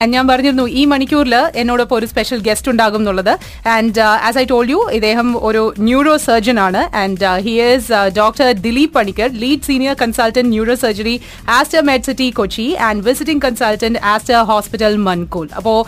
ഞാൻ 0.00 0.24
പറഞ്ഞിരുന്നു 0.28 0.64
ഈ 0.78 0.82
മണിക്കൂറിൽ 0.84 1.34
എന്നോടൊപ്പം 1.60 1.96
ഒരു 1.96 2.06
സ്പെഷ്യൽ 2.10 2.40
ഗസ്റ്റ് 2.46 2.70
ഉണ്ടാകും 2.70 3.00
എന്നുള്ളത്. 3.00 3.30
And 3.74 4.00
as 4.26 4.36
I 4.38 4.42
told 4.50 4.66
you 4.72 4.80
ഇദ്ദേഹം 4.96 5.28
ഒരു 5.48 5.62
ന്യൂറോ 5.86 6.14
സർജൻ 6.24 6.58
ആണ് 6.64 6.80
and 7.02 7.30
he 7.46 7.54
is 7.66 8.00
doctor 8.18 8.48
Dileep 8.66 8.92
Panicker 8.96 9.28
lead 9.42 9.66
senior 9.68 9.94
consultant 10.02 10.50
neuro 10.54 10.74
surgery 10.82 11.14
Aster 11.56 11.80
Medcity 11.90 12.26
Kochi 12.38 12.66
and 12.88 13.04
visiting 13.08 13.42
consultant 13.46 14.02
Aster 14.12 14.36
hospital 14.52 14.96
Mankhool 15.06 15.48
അപ്പോൾ 15.60 15.78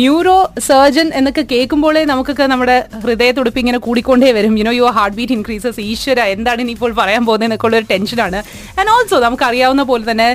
ന്യൂറോ 0.00 0.36
സർജൻ 0.68 1.10
എന്നൊക്കെ 1.20 1.44
കേൾക്കുമ്പോഴേ 1.52 2.02
നമുക്കൊക്കെ 2.12 2.48
നമ്മുടെ 2.54 2.76
ഹൃദയത്തുടുപ്പ് 3.04 3.62
ഇങ്ങനെ 3.64 3.80
കൂടിക്കൊണ്ടേ 3.86 4.32
വരും. 4.38 4.58
You know 4.62 4.74
your 4.80 4.92
heart 4.98 5.16
beat 5.20 5.36
increases 5.38 5.80
ഈശ്വര 5.92 6.20
എന്താണ് 6.34 6.60
ഇനിയിപ്പോൾ 6.66 6.94
പറയാൻ 7.00 7.22
പോകുന്നത് 7.30 7.48
എന്നൊക്കെ 7.50 7.68
ഒരു 7.72 7.86
ടെൻഷനാണ് 7.92 8.40
ആൻഡ് 8.80 8.90
ഓൾസോ 8.96 9.22
നമുക്ക് 9.28 9.46
അറിയാവുന്ന 9.50 9.86
പോലെ 9.92 10.04
തന്നെ 10.10 10.28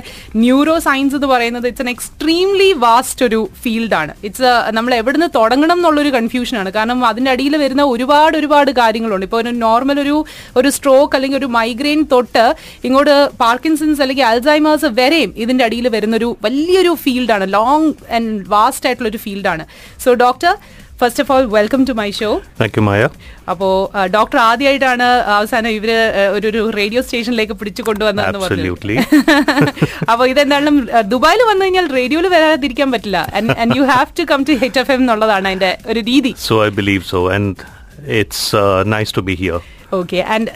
ന്യൂറോ 0.46 0.78
സയൻസ് 0.88 1.16
എന്ന് 1.20 1.30
പറയുന്നത് 1.36 1.68
ഇറ്റ്സ് 1.72 1.86
എൻ 1.86 1.92
എക്സ്ട്രീംലി 1.96 2.72
വാസ്റ്റ് 2.86 3.14
ഒരു 3.24 3.48
ഫീൽഡാണ് 3.62 4.12
ഇറ്റ്സ് 4.24 4.50
നമ്മൾ 4.70 4.94
എവിടുന്ന് 4.94 5.28
തുടങ്ങണം 5.34 5.78
എന്നുള്ളൊരു 5.78 6.08
കൺഫ്യൂഷനാണ് 6.08 6.70
കാരണം 6.72 7.06
അതിന്റെ 7.06 7.30
അടിയിൽ 7.30 7.56
വരുന്ന 7.56 7.82
ഒരുപാട് 7.84 8.36
ഒരുപാട് 8.36 8.70
കാര്യങ്ങളുണ്ട്. 8.70 9.26
ഇപ്പോൾ 9.26 9.36
ഒരു 9.36 9.50
നോർമൽ 9.50 10.00
ഒരു 10.00 10.24
ഒരു 10.56 10.68
സ്ട്രോക്ക് 10.68 11.16
അല്ലെങ്കിൽ 11.16 11.38
ഒരു 11.38 11.46
മൈഗ്രെയിൻ 11.46 12.02
തൊട്ട് 12.12 12.54
ഇങ്ങോട്ട് 12.84 13.30
പാർക്കിൻസൺസ് 13.40 14.00
അല്ലെങ്കിൽ 14.00 14.24
അൽസൈമേഴ്സ് 14.24 14.86
വരെയും 14.86 15.32
ഇതിന്റെ 15.36 15.64
അടിയിൽ 15.64 15.88
വരുന്നൊരു 15.88 16.36
വലിയൊരു 16.42 16.96
ഫീൽഡാണ് 17.02 17.52
ലോങ് 17.52 17.92
ആൻഡ് 18.10 18.48
വാസ്റ്റ് 18.48 18.86
ആയിട്ടുള്ള 18.86 19.08
ഒരു 19.08 19.16
ഫീൽഡാണ് 19.16 19.66
so 20.04 20.14
doctor 20.14 20.54
first 21.00 21.22
of 21.22 21.30
all 21.34 21.44
welcome 21.56 21.80
to 21.88 21.94
my 22.00 22.06
show 22.18 22.28
Thank 22.60 22.76
you, 22.78 22.82
Maya. 22.88 23.08
അപ്പോ 23.52 23.66
ഡോക്ടർ 24.16 24.38
ആദ്യമായിട്ടാണ് 24.46 25.06
അവസാനം 25.36 25.70
ഇവർ 25.78 25.90
ഒരു 26.36 26.62
റേഡിയോ 26.78 27.00
സ്റ്റേഷനിലേക്ക് 27.02 27.54
പിടിച്ചു 27.60 27.82
കൊണ്ടുവന്നതെന്ന് 27.88 28.40
പറഞ്ഞു. 28.44 28.72
Absolutely. 28.74 28.96
അപ്പൊ 30.12 30.26
ഇതെന്തായാലും 30.32 30.76
ദുബായിൽ 31.14 31.42
വന്നു 31.50 31.64
കഴിഞ്ഞാൽ 31.64 31.88
റേഡിയോയിൽ 31.98 32.28
വരാതിരിക്കാൻ 32.36 32.90
പറ്റില്ല. 32.94 33.20
And 33.62 33.76
you 33.78 33.84
have 33.92 34.10
to 34.20 34.26
come 34.32 34.42
to 34.50 34.56
Hit 34.62 34.80
F 34.82 34.92
M 34.96 35.02
എന്നുള്ളതാണ് 35.04 35.48
അതിന്റെ 35.52 35.72
ഒരു 35.92 36.02
രീതി. 36.10 36.32
So 36.48 36.56
I 36.66 36.70
believe 36.80 37.04
so 37.14 37.20
and 37.36 37.54
it's 38.20 38.40
nice 38.94 39.14
to 39.18 39.24
be 39.30 39.36
here. 39.44 39.60
Okay 39.98 40.18
and 40.34 40.48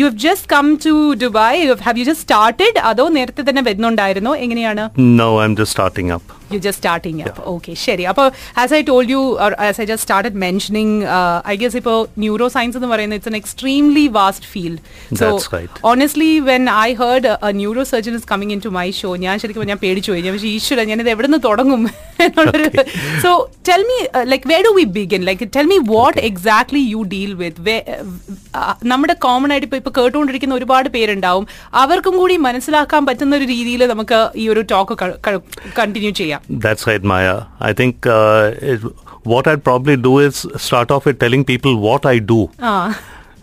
you 0.00 0.04
have 0.06 0.18
just 0.26 0.48
come 0.54 0.66
to 0.86 0.92
Dubai 1.24 1.60
have 1.86 1.98
you 2.00 2.04
just 2.04 2.24
started 2.26 2.80
അതോ 2.90 3.06
നേരത്തെ 3.18 3.44
തന്നെ 3.48 3.62
വരുന്നുണ്ടായിരുന്നോ? 3.62 4.34
എങ്ങനെയാണ്? 4.44 4.84
No, 5.20 5.30
I'm 5.44 5.56
just 5.56 5.72
starting 5.76 6.10
up. 6.16 6.26
You 6.54 6.58
just 6.58 6.80
starting 6.80 7.22
up 7.28 7.42
okay 7.54 7.72
ശരി. 7.84 8.04
അപ്പോൾ 8.12 8.26
as 8.62 8.74
I 8.78 8.80
told 8.90 9.04
you 9.14 9.22
as 9.68 9.80
I 9.82 9.86
just 9.90 10.04
started 10.06 10.40
mentioning 10.44 10.96
I 11.52 11.56
guess 11.62 11.78
ഇപ്പോൾ 11.82 11.98
neuro 12.24 12.48
science 12.56 12.78
എന്ന് 12.80 12.90
പറയുന്നത് 12.94 13.18
it's 13.18 13.32
an 13.32 13.38
extremely 13.42 14.06
vast 14.18 14.48
field 14.52 14.80
so. 15.22 15.28
Honestly 15.92 16.30
when 16.50 16.64
I 16.86 16.88
heard 17.02 17.30
neuro 17.62 17.84
surgeon 17.92 18.16
is 18.20 18.28
coming 18.32 18.54
into 18.66 18.72
my 18.78 18.88
show 19.00 19.10
ഞാൻ 19.26 19.34
ശരിക്കും 19.44 19.68
ഞാൻ 19.72 19.80
പേടിച്ചു 19.86 20.12
പോയി. 20.12 20.24
ഞാൻ 20.26 20.34
പക്ഷേ 20.36 20.52
ഈശ്വര 20.58 20.84
ഞാനിത് 20.92 21.10
എവിടെ 21.16 21.28
നിന്ന് 21.30 21.42
തുടങ്ങും? 21.48 21.84
എന്നുള്ളൊരു 22.26 22.82
so 23.24 23.30
tell 23.68 23.82
me 23.90 23.98
like 24.30 24.46
where 24.52 24.56
do 24.66 24.70
we 24.78 24.84
begin 24.98 25.20
like 25.28 25.44
tell 25.56 25.66
me 25.72 25.78
what 25.94 26.18
exactly 26.28 26.82
you 26.94 27.00
deal 27.12 27.32
with 27.42 27.76
നമ്മുടെ 28.92 29.14
കോമൺ 29.24 29.50
ആയിട്ട് 29.52 29.66
ഇപ്പോൾ 29.68 29.80
ഇപ്പോൾ 29.80 29.94
കേട്ടുകൊണ്ടിരിക്കുന്ന 29.98 30.54
ഒരുപാട് 30.60 30.88
പേരുണ്ടാവും. 30.96 31.44
അവർക്കും 31.82 32.14
കൂടി 32.20 32.36
മനസ്സിലാക്കാൻ 32.46 33.02
പറ്റുന്ന 33.08 33.36
ഒരു 33.40 33.46
രീതിയിൽ 33.52 33.82
നമുക്ക് 33.92 34.18
ഈ 34.42 34.46
ഒരു 34.52 34.62
ടോക്ക് 34.72 34.94
കണ്ടിന്യൂ 35.78 36.12
ചെയ്യാം. 36.20 36.37
That's 36.48 36.86
right, 36.86 37.02
Maya. 37.04 37.36
I 37.60 37.72
think 37.72 38.06
uh, 38.08 38.52
it, 38.62 38.80
what 39.24 39.46
I'd 39.46 39.64
probably 39.64 39.96
do 39.98 40.18
is 40.20 40.46
start 40.58 40.90
off 40.90 41.04
with 41.04 41.18
telling 41.18 41.44
people 41.44 41.76
what 41.80 42.04
I 42.06 42.18
do. 42.32 42.40
ആ 42.62 42.74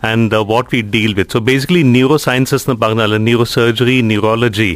and 0.02 0.32
uh, 0.32 0.44
what 0.44 0.70
we 0.70 0.80
deal 0.96 1.12
with. 1.14 1.28
So 1.30 1.40
basically 1.40 1.82
neurosciences 1.96 2.62
എന്ന് 2.66 2.76
പറഞ്ഞാൽ 2.82 3.12
ന്യൂറോസർജറി 3.28 3.96
neurology 4.10 4.70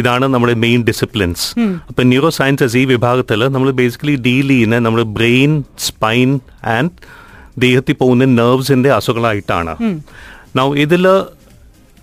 ഇതാണ് 0.00 0.26
നമ്മുടെ 0.26 0.54
main 0.64 0.80
disciplines 0.82 1.46
അപ്പൊ 1.90 2.02
neuro 2.04 2.30
sciences 2.38 2.76
ഈ 2.76 2.84
വിഭാഗത്തിൽ 2.84 3.42
നമ്മൾ 3.48 3.70
basically 3.82 4.16
deal 4.28 4.48
ചെയ്യുന്ന 4.54 4.78
നമ്മുടെ 4.78 5.06
ബ്രെയിൻ 5.18 5.52
സ്പൈൻ 5.88 6.32
ആൻഡ് 6.76 6.92
ദേഹത്തിൽ 7.58 7.96
പോകുന്ന 8.02 8.24
Now, 8.38 8.52
അസുഖങ്ങളായിട്ടാണ് 8.98 9.72
നൗ 10.56 10.66
ഇതിൽ 10.74 11.04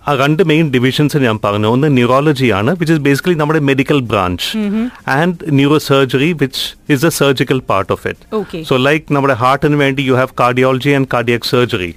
ആ 0.10 0.14
രണ്ട് 0.22 0.42
മെയിൻ 0.52 0.66
ഡിവിഷൻസ് 0.76 1.18
ഞാൻ 1.26 1.38
പറഞ്ഞു 1.46 1.70
ഒന്ന് 1.76 1.88
ന്യൂറോളജിയാണ് 1.98 2.72
വിച്ച് 2.80 2.94
ഇസ് 2.96 3.04
ബേസിക്കലി 3.08 3.36
നമ്മുടെ 3.42 3.62
medical 3.70 4.00
branch 4.12 4.46
and 5.18 5.52
neuro 5.60 5.78
surgery 5.90 6.30
which 6.42 6.64
is 6.96 7.06
a 7.10 7.12
surgical 7.22 7.60
part 7.72 7.92
of 7.96 8.06
it. 8.12 8.64
So 8.70 8.78
like 8.88 9.14
നമ്മുടെ 9.18 9.36
ഹാർട്ടിന് 9.44 9.80
വേണ്ടി 9.84 10.04
you 10.10 10.16
have 10.22 10.34
cardiology 10.44 10.94
and 11.00 11.10
cardiac 11.16 11.48
surgery. 11.54 11.92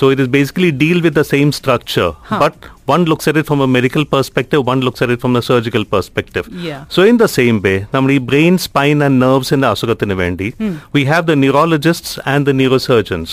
So 0.00 0.04
it 0.14 0.20
is 0.24 0.30
basically 0.38 0.70
deal 0.84 1.00
with 1.06 1.16
the 1.20 1.26
same 1.34 1.52
structure, 1.60 2.10
but 2.44 2.56
one 2.94 3.04
looks 3.10 3.26
at 3.30 3.36
it 3.40 3.46
from 3.50 3.60
a 3.66 3.70
medical 3.76 4.04
perspective, 4.14 4.60
one 4.72 4.80
looks 4.86 5.00
at 5.04 5.10
it 5.14 5.20
from 5.24 5.34
a 5.40 5.42
surgical 5.50 5.84
perspective. 5.94 6.46
Yeah. 6.68 6.80
So 6.94 7.02
in 7.10 7.18
the 7.24 7.28
same 7.38 7.58
way, 7.66 7.78
നമ്മുടെ 7.94 8.14
ഈ 8.18 8.22
brain, 8.30 8.54
spine 8.68 9.00
and 9.06 9.16
nerves 9.26 9.50
in 9.56 9.66
അസുഖത്തിന് 9.72 10.16
വേണ്ടി, 10.24 10.48
we 10.96 11.04
have 11.12 11.24
the 11.32 11.36
neurologists 11.44 12.12
and 12.32 12.42
the 12.50 12.56
neurosurgeons. 12.60 13.32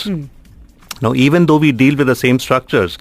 Now, 1.03 1.13
even 1.17 1.47
though 1.47 1.59
we 1.59 1.73
deal 1.75 1.97
with 1.97 2.07
the 2.07 2.17
same 2.17 2.39
structures, 2.39 2.93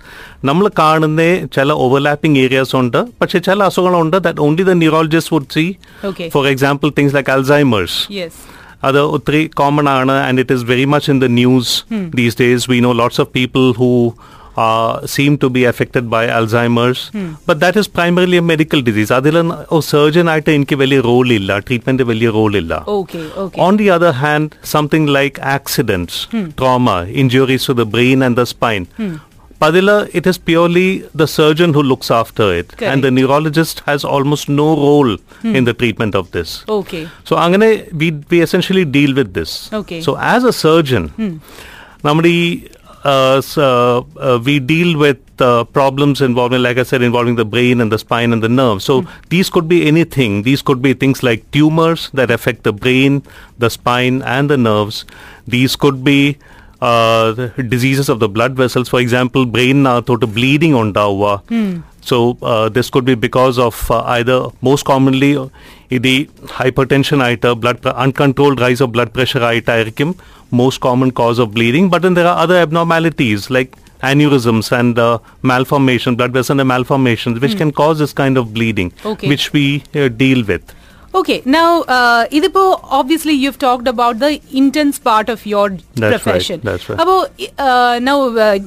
നമ്മൾ 0.44 0.66
കാണുന്ന 0.80 1.24
ചില 1.56 1.72
overlapping 1.84 2.40
areas 2.44 2.74
ഉണ്ട് 2.80 2.98
പക്ഷെ 3.20 3.40
ചില 3.48 3.60
അസുഖങ്ങളുണ്ട് 3.70 4.18
that 4.26 4.42
only 4.42 4.64
the 4.70 4.76
neurologist 4.82 5.34
would 5.36 5.54
C 5.58 5.66
Okay. 6.10 6.28
Four 6.36 6.46
example 6.48 6.90
things 6.98 7.16
like 7.18 7.32
Alzheimer's 7.36 7.98
yes 8.18 8.40
അത് 8.84 9.00
ഒത്തിരി 9.18 9.42
common 9.60 9.88
ആണ് 9.92 10.16
and 10.28 10.42
it 10.44 10.56
is 10.58 10.66
very 10.72 10.88
much 10.94 11.10
in 11.14 11.20
the 11.22 11.30
news 11.38 11.74
these 12.18 12.38
days 12.42 12.66
we 12.72 12.80
know 12.88 12.94
lots 13.02 13.22
of 13.24 13.32
people 13.38 13.66
who 13.80 13.90
seam 15.14 15.34
to 15.44 15.48
B 15.56 15.62
affected 15.72 16.08
by 16.14 16.24
Alzheimer's 16.38 17.04
but 17.48 17.60
that 17.64 17.82
is 17.84 17.92
primarily 17.98 18.38
A 18.42 18.46
medical 18.52 18.80
disease 18.88 19.14
അതിൽ 19.20 19.36
surgeon 19.92 20.28
ആയിട്ട് 20.34 20.52
എനിക്ക് 20.58 20.78
വലിയ 20.84 21.00
role 21.10 21.28
ഇല്ല 21.38 21.58
treatment 21.68 22.06
വലിയ 22.12 22.30
role 22.40 22.54
ഇല്ല 22.62 22.74
okay 22.98 23.22
okay 23.44 23.60
On 23.68 23.76
the 23.82 23.90
other 23.98 24.14
hand, 24.24 24.48
something 24.76 25.06
like 25.18 25.36
accidents, 25.58 26.16
trauma, 26.62 26.98
injuries 27.24 27.66
to 27.70 27.76
the 27.82 27.88
brain 27.96 28.20
and 28.28 28.36
the 28.42 28.48
spine. 28.54 28.86
Padilla, 29.62 29.96
it 30.20 30.26
is 30.26 30.38
purely 30.50 30.86
the 31.14 31.28
surgeon 31.28 31.72
who 31.76 31.82
looks 31.84 32.10
after 32.12 32.46
it, 32.60 32.68
Correct. 32.70 32.88
and 32.92 33.04
the 33.06 33.12
neurologist 33.12 33.78
has 33.90 34.02
almost 34.14 34.46
no 34.52 34.70
role 34.78 35.12
in 35.58 35.64
the 35.64 35.76
treatment 35.82 36.16
of 36.16 36.26
this. 36.36 36.52
Okay 36.78 37.02
So, 37.30 37.34
അങ്ങനെ 37.46 37.70
we 38.02 38.08
we 38.32 38.40
essentially 38.48 38.86
deal 38.98 39.14
with 39.20 39.30
this. 39.40 39.52
Okay. 39.82 40.00
So, 40.08 40.14
as 40.34 40.44
a 40.44 40.56
surgeon, 40.64 41.06
നമ്മുടെ 42.08 42.32
ഈ 42.40 42.46
uh, 43.05 43.37
s- 43.39 43.57
uh, 43.59 44.01
uh, 44.19 44.39
we 44.45 44.59
deal 44.59 44.99
with 44.99 45.19
uh, 45.41 45.65
problems 45.65 46.21
involving, 46.21 46.63
like 46.63 46.79
I 46.79 46.83
said, 46.83 47.03
involving 47.03 47.37
the 47.37 47.45
brain 47.45 47.81
and 47.81 47.93
the 47.93 47.99
spine 47.99 48.33
and 48.33 48.43
the 48.43 48.49
nerves. 48.49 48.85
So 48.85 49.07
these 49.29 49.51
could 49.51 49.69
be 49.69 49.87
anything. 49.87 50.43
These 50.43 50.63
could 50.63 50.81
be 50.83 50.95
things 50.95 51.23
like 51.23 51.49
tumors 51.51 52.11
that 52.15 52.31
affect 52.31 52.63
the 52.65 52.73
brain, 52.73 53.23
the 53.59 53.69
spine, 53.71 54.23
and 54.23 54.49
the 54.51 54.57
nerves. 54.57 55.05
These 55.47 55.77
could 55.77 56.03
be 56.03 56.39
uh, 56.81 57.33
diseases 57.69 58.09
of 58.09 58.19
the 58.21 58.29
blood 58.29 58.55
vessels. 58.55 58.89
For 58.89 59.01
example, 59.01 59.47
brain 59.47 59.87
uh, 59.87 60.01
total 60.01 60.29
bleeding 60.29 60.75
on 60.75 60.93
dawa. 60.93 61.43
So 62.07 62.39
uh, 62.41 62.69
this 62.69 62.89
could 62.89 63.05
be 63.05 63.17
because 63.17 63.59
of 63.59 63.91
uh, 63.91 64.03
either 64.19 64.49
most 64.63 64.85
commonly 64.85 65.37
uh, 65.37 65.49
the 65.89 66.27
hypertension 66.59 67.21
either 67.21 67.55
blood 67.55 67.85
uncontrolled 67.85 68.61
rise 68.61 68.81
of 68.81 68.93
blood 68.93 69.13
pressure 69.13 69.43
either 69.43 70.15
most 70.53 70.81
common 70.81 71.11
cause 71.11 71.41
of 71.41 71.53
bleeding. 71.53 71.91
But 71.91 72.03
then 72.03 72.15
there 72.15 72.27
are 72.27 72.39
other 72.39 72.57
abnormalities 72.59 73.51
like 73.51 73.77
aneurysms 74.03 74.71
and 74.79 74.99
uh, 74.99 75.19
malformation, 75.43 76.15
blood 76.15 76.33
vessel 76.33 76.63
malformations, 76.63 77.41
which 77.41 77.55
mm. 77.55 77.59
can 77.59 77.73
cause 77.73 77.99
this 77.99 78.13
kind 78.13 78.39
of 78.39 78.55
bleeding, 78.55 78.93
okay. 79.05 79.29
which 79.29 79.53
we 79.53 79.83
uh, 79.95 80.09
deal 80.09 80.45
with. 80.45 80.76
Okay 81.19 81.37
now 81.57 81.67
ഇതിപ്പോ 82.39 82.63
obviously 82.99 83.37
you 83.43 83.51
have 83.51 83.61
talked 83.67 83.91
about 83.95 84.19
the 84.25 84.29
intense 84.63 85.01
part 85.09 85.31
of 85.35 85.43
your 85.53 85.69
right, 85.71 86.05
profession 86.05 86.59
that's 86.69 86.87
right. 86.91 87.01
അപ്പോ 87.03 87.15
now 88.09 88.17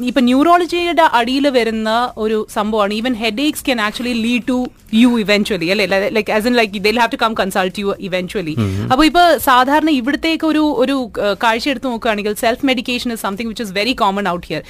ഇപ്പൊ 0.09 0.21
ന്യൂറോളജിയുടെ 0.29 1.05
അടിയിൽ 1.19 1.47
വരുന്ന 1.59 1.91
ഒരു 2.25 2.39
സംഭവമാണ്. 2.57 2.93
Even 2.99 3.15
headache 3.47 3.65
can 3.69 3.81
actually 3.87 4.15
lead 4.27 4.45
to 4.51 4.59
you 5.01 5.09
eventually 5.23 5.67
അല്ലെ 5.73 5.85
like 6.17 6.31
as 6.35 6.47
in 6.49 6.55
like 6.59 6.79
they'll 6.87 6.99
have 7.01 7.11
to 7.15 7.19
come 7.23 7.33
consult 7.41 7.75
you 7.81 7.89
eventually 8.07 8.55
അപ്പൊ 8.91 9.03
ഇപ്പൊ 9.09 9.23
സാധാരണ 9.49 9.89
ഇവിടത്തേക്ക് 9.99 10.45
ഒരു 10.51 10.63
ഒരു 10.83 10.95
uh, 11.25 11.35
കാഴ്ച 11.43 11.65
എടുത്ത് 11.73 11.87
നോക്കുകയാണെങ്കിൽ 11.93 12.33
self 12.43 12.65
medication 12.69 13.09
is 13.15 13.23
something 13.27 13.49
which 13.51 13.65
is 13.67 13.73
very 13.79 13.93
common 14.01 14.27
out 14.33 14.45
here 14.49 14.61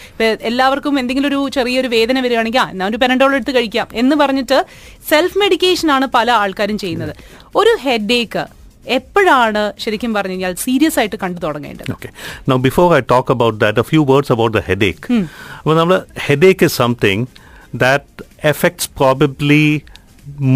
എല്ലാവർക്കും 0.50 0.94
എന്തെങ്കിലും 1.04 1.30
ഒരു 1.32 1.40
ചെറിയൊരു 1.58 1.92
വേദന 1.98 2.18
വരികയാണെങ്കിൽ 2.26 2.64
ആ 2.66 2.68
എന്നാ 2.74 2.88
ഒരു 2.92 3.00
പെനഡോൾ 3.04 3.34
എടുത്ത് 3.38 3.54
കഴിക്കാം. 3.58 3.88
എന്ന് 4.02 4.18
പറഞ്ഞിട്ട് 4.24 4.60
സെൽഫ് 5.12 5.38
മെഡിക്കേഷൻ 5.44 5.90
ആണ് 5.98 6.08
പല 6.18 6.30
ആൾക്കാരും 6.44 6.80
ചെയ്യുന്നത്. 6.86 7.14
ഒരു 7.56 7.74
ഹെഡ് 7.82 8.16
ഏക്ക് 8.16 8.44
എപ്പോഴാണ് 8.92 9.62
ശരിക്കും 9.80 10.12
പറഞ്ഞു 10.14 10.34
കഴിഞ്ഞാൽ 10.34 10.54
സീരിയസ് 10.62 10.98
ആയിട്ട് 11.00 11.18
കണ്ടു 11.20 11.40
തുടങ്ങേണ്ടത്? 11.42 11.90
Okay 11.92 12.10
now 12.48 12.58
before 12.64 12.86
I 12.96 13.02
talk 13.10 13.32
about 13.34 13.58
that 13.60 13.80
a 13.80 13.88
few 13.90 14.02
words 14.10 14.32
about 14.32 14.56
the 14.58 14.64
head 14.68 14.86
ache 14.86 15.08
അപ്പോൾ 15.58 15.76
നമ്മൾ 15.76 15.96
headache 16.28 16.66
is 16.66 16.78
something 16.78 17.26
that 17.78 18.24
affects 18.48 18.90
probably 18.98 19.64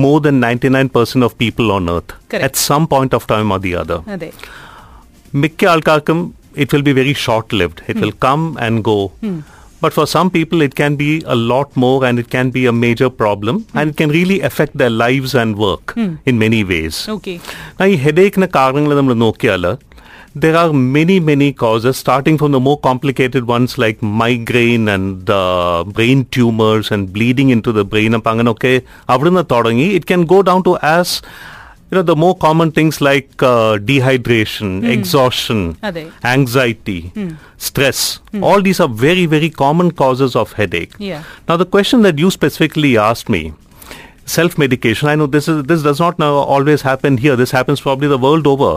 more 0.01 0.17
than 0.21 0.37
ninety 0.41 0.71
nine 0.71 0.89
percent 0.95 1.25
of 1.25 1.37
people 1.37 1.67
on 1.73 1.89
earth 1.91 2.15
at 2.41 2.61
some 2.63 2.83
point 2.87 3.15
of 3.15 3.27
time 3.29 3.51
or 3.53 3.61
അത്. 3.77 3.97
മിക്ക 5.33 5.65
ആൾക്കാർക്കും 5.67 6.19
it 6.57 6.71
will 6.73 6.83
be 6.83 6.95
very 6.97 7.15
short 7.21 7.53
lived 7.55 7.81
it 7.87 7.99
will 8.01 8.15
come 8.21 8.39
and 8.61 8.81
go 8.83 8.97
But 9.82 9.92
for 9.92 10.06
some 10.06 10.28
people, 10.36 10.58
it 10.66 10.74
can 10.74 10.96
be 10.96 11.10
a 11.34 11.36
lot 11.50 11.68
more 11.76 11.98
and 12.06 12.18
it 12.18 12.28
can 12.30 12.46
be 12.50 12.62
a 12.66 12.72
major 12.84 13.08
problem 13.22 13.56
and 13.74 13.90
it 13.90 13.96
can 13.96 14.10
really 14.10 14.38
affect 14.40 14.72
their 14.76 14.94
lives 15.04 15.32
and 15.42 15.56
work 15.66 15.86
in 16.30 16.34
many 16.44 16.62
ways. 16.72 16.96
Okay 17.16 17.34
Now, 17.78 17.86
ഈ 17.92 17.98
ഹെഡേക്കിന് 18.06 18.48
കാരണങ്ങൾ 18.58 18.94
നമ്മൾ 19.00 19.16
നോക്കിയാൽ 19.26 19.66
there 20.42 20.56
are 20.56 20.72
many, 20.96 21.14
many 21.28 21.52
causes, 21.52 21.96
starting 21.96 22.36
from 22.40 22.50
the 22.52 22.60
more 22.60 22.78
complicated 22.78 23.44
ones 23.46 23.70
like 23.82 24.02
migraine 24.22 24.86
and 24.94 25.30
uh, 25.30 25.84
brain 25.96 26.26
tumors 26.36 26.90
and 26.90 27.12
bleeding 27.14 27.48
into 27.56 27.70
the 27.78 27.84
brain. 27.92 28.12
അപ്പം 28.18 28.30
അങ്ങനെയൊക്കെ 28.32 28.74
അവിടുന്ന് 29.12 29.44
തുടങ്ങി 29.52 29.86
it 29.98 30.06
can 30.10 30.24
go 30.34 30.38
down 30.48 30.60
to 30.68 30.74
as 30.96 31.08
you 31.91 31.95
know 31.97 32.01
the 32.01 32.15
more 32.15 32.35
common 32.35 32.71
things 32.71 32.99
like 33.01 33.43
uh, 33.43 33.77
dehydration, 33.89 34.79
hmm. 34.79 34.93
exhaustion, 34.97 35.59
അതെ. 35.83 36.05
anxiety, 36.35 36.99
hmm. 37.17 37.31
stress. 37.57 38.19
Hmm. 38.31 38.43
All 38.43 38.61
these 38.61 38.79
are 38.79 38.87
very, 38.87 39.25
very 39.25 39.49
common 39.49 39.91
causes 39.91 40.35
of 40.35 40.53
headache. 40.53 40.95
Yeah. 40.97 41.23
Now, 41.47 41.57
the 41.57 41.69
question 41.75 42.01
that 42.01 42.17
you 42.17 42.31
specifically 42.31 42.97
asked 42.97 43.29
me, 43.29 43.43
self-medication. 44.25 45.09
I 45.09 45.15
know 45.15 45.25
this 45.27 45.47
is 45.47 45.63
this 45.63 45.83
does 45.83 45.99
not 45.99 46.19
now 46.19 46.33
always 46.35 46.81
happen 46.81 47.17
here. 47.17 47.35
This 47.35 47.51
happens 47.51 47.81
probably 47.81 48.07
the 48.07 48.17
world 48.17 48.47
over. 48.47 48.69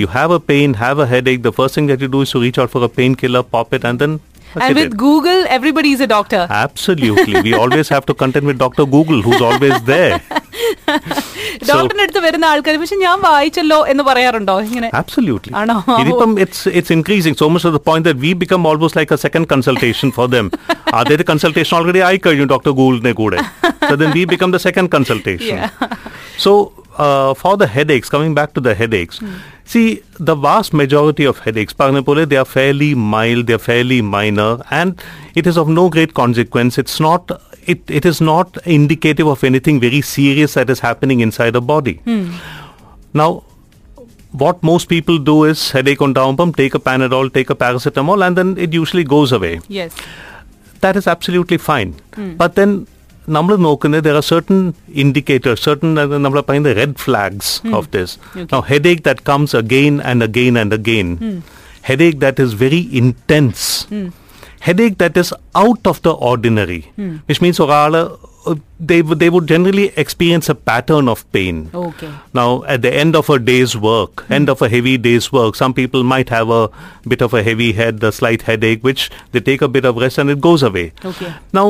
You 0.00 0.06
have 0.06 0.30
a 0.30 0.40
pain, 0.40 0.74
have 0.74 0.98
a 0.98 1.06
headache. 1.06 1.42
The 1.42 1.52
first 1.52 1.74
thing 1.74 1.86
that 1.86 2.00
you 2.00 2.08
do 2.08 2.20
is 2.22 2.30
to 2.30 2.40
reach 2.40 2.58
out 2.58 2.70
for 2.70 2.82
a 2.84 2.88
painkiller, 2.88 3.42
pop 3.42 3.74
it, 3.74 3.84
and 3.84 3.98
then. 3.98 4.20
that's 4.54 4.66
And 4.68 4.78
it. 4.78 4.90
with 4.90 4.96
Google, 5.02 5.44
everybody 5.48 5.92
is 5.92 6.00
a 6.00 6.06
doctor. 6.06 6.46
Absolutely, 6.50 7.40
we 7.42 7.54
always 7.54 7.88
have 7.88 8.06
to 8.06 8.14
contend 8.14 8.46
with 8.46 8.58
Dr. 8.58 8.86
Google, 8.86 9.22
who's 9.22 9.40
always 9.40 9.82
there. 9.84 10.20
ഡോക്ടറിന്റെ 11.68 12.02
അടുത്ത് 12.02 12.18
വരുന്ന 12.18 12.44
ആൾക്കാർ 12.44 12.76
പക്ഷെ 12.76 12.96
ഞാൻ 12.96 13.20
വായിച്ചല്ലോ 13.20 13.86
എന്ന് 13.86 14.04
പറയാറുണ്ടോ? 14.04 14.60
ഇങ്ങനെ. 14.60 14.88
Absolutely 14.94 15.52
ആണോ? 15.56 15.76
ഇതിപ്പം 16.00 16.40
it's 16.40 16.92
increasing 16.92 17.38
so 17.38 17.48
much 17.48 17.68
point 17.88 18.08
that 18.08 18.20
we 18.20 18.32
become 18.32 18.68
almost 18.68 18.98
like 18.98 19.12
a 19.12 19.16
second 19.16 19.48
consultation 19.52 20.10
for 20.10 20.28
them 20.28 20.46
ആദ്യത്തെ 20.94 21.24
കൺസൾട്ടേഷൻ 21.30 21.76
ഓൾറെഡി 21.76 21.98
ആയി 22.08 22.20
കഴിഞ്ഞു 22.26 22.44
ഡോക്ടർ 22.44 22.70
ഗൂഗിളിനെ 22.70 23.12
കൂടെ. 23.12 23.38
So 23.88 23.94
then 23.94 24.10
we 24.10 24.24
become 24.24 24.52
the 24.52 24.56
second 24.56 24.90
consultation 24.94 25.58
so 26.38 26.52
uh, 26.98 27.34
for 27.34 27.56
the 27.56 27.66
headaches, 27.66 28.08
coming 28.08 28.34
back 28.34 28.54
to 28.54 28.60
the 28.60 28.74
headaches, 28.74 29.18
mm. 29.18 29.38
see, 29.64 30.02
the 30.18 30.34
vast 30.34 30.72
majority 30.72 31.24
of 31.24 31.38
headaches, 31.40 31.72
Parnepole, 31.72 32.26
they 32.28 32.36
are 32.36 32.44
fairly 32.44 32.94
mild, 32.94 33.46
they 33.46 33.54
are 33.54 33.58
fairly 33.58 34.02
minor, 34.02 34.58
and 34.70 35.00
it 35.34 35.46
is 35.46 35.56
of 35.56 35.68
no 35.68 35.88
great 35.88 36.14
consequence. 36.14 36.78
It's 36.78 37.00
not, 37.00 37.30
it, 37.66 37.82
it 37.88 38.04
is 38.04 38.20
not 38.20 38.56
indicative 38.66 39.26
of 39.26 39.44
anything 39.44 39.80
very 39.80 40.00
serious 40.00 40.54
that 40.54 40.70
is 40.70 40.80
happening 40.80 41.20
inside 41.20 41.50
the 41.52 41.60
body. 41.60 42.00
Mm. 42.06 42.38
Now, 43.14 43.44
what 44.32 44.62
most 44.62 44.88
people 44.88 45.18
do 45.18 45.44
is 45.44 45.70
headache 45.70 46.00
on 46.00 46.12
down 46.12 46.36
pump, 46.36 46.56
take 46.56 46.74
a 46.74 46.78
Panadol, 46.78 47.32
take 47.32 47.50
a 47.50 47.54
paracetamol, 47.54 48.26
and 48.26 48.36
then 48.36 48.56
it 48.56 48.72
usually 48.72 49.04
goes 49.04 49.32
away. 49.32 49.60
Yes. 49.68 49.94
That 50.80 50.96
is 50.96 51.06
absolutely 51.06 51.58
fine. 51.58 51.94
Mm. 52.12 52.36
But 52.38 52.54
then 52.54 52.86
നമ്മൾ 53.27 53.55
നോക്കുന്നത് 53.57 54.03
there 54.03 54.15
are 54.15 54.27
certain 54.33 54.59
indicators, 55.03 55.57
certain 55.59 55.91
uh, 55.97 56.05
നമ്മൾ 56.25 56.39
പറയുന്ന 56.39 56.71
red 56.73 56.93
flags 56.97 57.47
of 57.77 57.91
this. 57.91 58.09
Okay. 58.29 58.45
Now 58.53 58.61
headache 58.61 59.03
that 59.03 59.19
comes 59.23 59.53
again 59.53 59.95
and 60.01 60.19
again 60.23 60.55
and 60.57 60.71
again. 60.71 61.09
Headache 61.81 62.19
that 62.19 62.37
is 62.39 62.53
very 62.55 62.81
intense. 63.01 63.61
Headache 64.59 64.97
that 64.97 65.15
is 65.17 65.29
out 65.55 65.83
of 65.85 66.01
the 66.01 66.13
ordinary. 66.29 66.81
Which 67.29 67.41
means 67.41 67.59
ഒരാൾ 67.65 67.93
they, 68.89 68.97
would- 69.01 69.19
they 69.19 69.29
would 69.29 69.47
generally 69.47 69.85
experience 70.03 70.47
a 70.47 70.57
pattern 70.69 71.07
of 71.13 71.19
pain. 71.31 71.55
Okay 71.85 72.09
Now, 72.33 72.47
at 72.73 72.81
the 72.85 72.91
end 73.01 73.13
of 73.15 73.29
a 73.29 73.39
day's 73.49 73.73
work, 73.87 74.13
end 74.29 74.47
of 74.49 74.61
a 74.61 74.69
heavy 74.69 74.95
day's 75.07 75.27
work, 75.31 75.55
some 75.55 75.73
people 75.73 76.03
might 76.13 76.29
have 76.29 76.49
a 76.51 76.63
bit 77.07 77.21
of 77.21 77.33
a 77.33 77.43
heavy 77.43 77.69
head, 77.73 78.01
a 78.03 78.13
slight 78.19 78.43
headache, 78.43 78.83
which 78.89 79.03
they 79.33 79.41
take 79.49 79.61
a 79.61 79.67
bit 79.67 79.85
of 79.85 79.97
rest 79.97 80.17
and 80.17 80.29
it 80.29 80.39
goes 80.39 80.63
away. 80.63 80.87
Okay. 81.11 81.31
Now, 81.51 81.67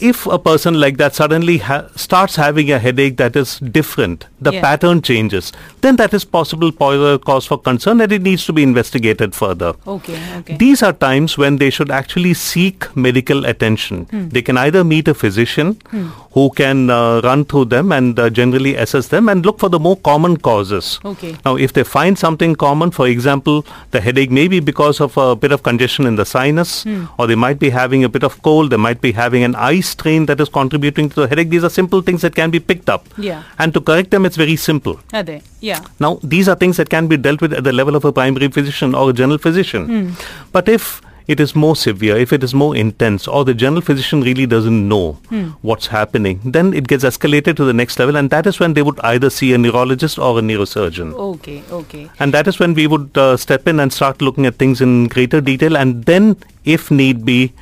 if 0.00 0.26
a 0.26 0.38
person 0.38 0.74
like 0.80 0.96
that 0.96 1.14
suddenly 1.14 1.58
ha- 1.58 1.86
starts 1.94 2.36
having 2.36 2.70
a 2.70 2.78
headache 2.78 3.16
that 3.18 3.36
is 3.36 3.58
different, 3.58 4.26
the 4.40 4.52
yeah. 4.52 4.60
pattern 4.60 5.02
changes, 5.02 5.52
then 5.82 5.96
that 5.96 6.14
is 6.14 6.24
possible 6.24 6.72
cause 6.72 7.46
for 7.46 7.58
concern 7.58 8.00
and 8.00 8.10
it 8.12 8.22
needs 8.22 8.44
to 8.46 8.52
be 8.52 8.62
investigated 8.62 9.34
further. 9.34 9.74
Okay, 9.86 10.18
okay. 10.38 10.56
These 10.56 10.82
are 10.82 10.92
times 10.92 11.36
when 11.36 11.56
they 11.56 11.70
should 11.70 11.90
actually 11.90 12.34
seek 12.34 12.94
medical 12.96 13.44
attention. 13.44 14.04
Hmm. 14.06 14.28
They 14.28 14.42
can 14.42 14.56
either 14.56 14.84
meet 14.84 15.08
a 15.08 15.14
physician 15.14 15.74
hmm. 15.90 16.06
who 16.32 16.50
can 16.50 16.90
uh, 16.90 17.20
run 17.22 17.44
through 17.44 17.66
them 17.66 17.92
and 17.92 18.18
uh, 18.18 18.30
generally 18.30 18.76
assess 18.76 19.08
them 19.08 19.28
and 19.28 19.44
look 19.44 19.58
for 19.58 19.68
the 19.68 19.78
more 19.78 19.96
common 19.96 20.36
causes. 20.36 20.98
Okay. 21.04 21.36
Now, 21.44 21.56
if 21.56 21.72
they 21.72 21.84
find 21.84 22.18
something 22.18 22.54
common, 22.54 22.90
for 22.90 23.06
example, 23.06 23.66
the 23.90 24.00
headache 24.00 24.30
may 24.30 24.48
be 24.48 24.60
because 24.60 25.00
of 25.00 25.16
a 25.16 25.36
bit 25.36 25.52
of 25.52 25.62
congestion 25.62 26.06
in 26.06 26.16
the 26.16 26.24
sinus, 26.24 26.84
hmm. 26.84 27.04
or 27.18 27.26
they 27.26 27.34
might 27.34 27.58
be 27.58 27.70
having 27.70 28.04
a 28.04 28.08
bit 28.08 28.22
of 28.22 28.42
cold, 28.42 28.70
they 28.70 28.76
might 28.76 29.00
be 29.00 29.12
having 29.12 29.44
an 29.44 29.54
ice 29.54 29.89
strain 29.90 30.26
that 30.26 30.40
is 30.40 30.48
contributing 30.48 31.08
to 31.10 31.20
the 31.22 31.28
headache. 31.28 31.50
These 31.50 31.64
are 31.64 31.70
simple 31.70 32.02
things 32.08 32.22
that 32.22 32.34
can 32.34 32.50
be 32.50 32.60
picked 32.60 32.88
up. 32.88 33.06
Yeah. 33.18 33.42
And 33.58 33.74
to 33.74 33.80
correct 33.80 34.10
them, 34.10 34.26
it's 34.30 34.36
very 34.36 34.56
simple. 34.56 34.98
Are 35.12 35.22
they? 35.22 35.42
Yeah. 35.60 35.84
Now, 35.98 36.18
these 36.22 36.48
are 36.48 36.56
things 36.64 36.76
that 36.78 36.90
can 36.96 37.06
be 37.08 37.16
dealt 37.16 37.40
with 37.40 37.52
at 37.52 37.64
the 37.64 37.72
level 37.72 37.96
of 37.96 38.04
a 38.04 38.12
primary 38.12 38.48
physician 38.48 38.94
or 38.94 39.10
a 39.10 39.12
general 39.12 39.38
physician. 39.38 39.86
Mm. 39.88 40.26
But 40.52 40.68
if 40.68 41.00
it 41.32 41.38
is 41.38 41.54
more 41.54 41.76
severe, 41.76 42.16
if 42.16 42.32
it 42.32 42.42
is 42.42 42.52
more 42.52 42.74
intense, 42.76 43.28
or 43.28 43.44
the 43.44 43.54
general 43.54 43.80
physician 43.80 44.20
really 44.20 44.46
doesn't 44.46 44.88
know 44.88 45.12
hmm. 45.28 45.50
what's 45.68 45.86
happening, 45.86 46.40
then 46.44 46.72
it 46.74 46.88
gets 46.88 47.04
escalated 47.04 47.56
to 47.56 47.64
the 47.64 47.72
next 47.72 48.00
level, 48.00 48.16
and 48.16 48.30
that 48.30 48.48
is 48.48 48.58
when 48.58 48.74
they 48.74 48.82
would 48.82 48.98
either 49.10 49.30
see 49.30 49.52
a 49.52 49.58
neurologist 49.58 50.18
or 50.18 50.38
a 50.40 50.42
neurosurgeon. 50.42 51.12
Okay, 51.14 51.62
okay. 51.70 52.10
And 52.18 52.34
that 52.34 52.48
is 52.48 52.58
when 52.58 52.74
we 52.74 52.88
would 52.88 53.16
uh, 53.16 53.36
step 53.36 53.68
in 53.68 53.78
and 53.78 53.92
start 53.92 54.20
looking 54.20 54.44
at 54.46 54.56
things 54.56 54.80
in 54.80 55.06
greater 55.06 55.40
detail, 55.40 55.76
and 55.76 56.04
then, 56.04 56.36
if 56.64 56.90
need 56.90 57.24
be, 57.24 57.52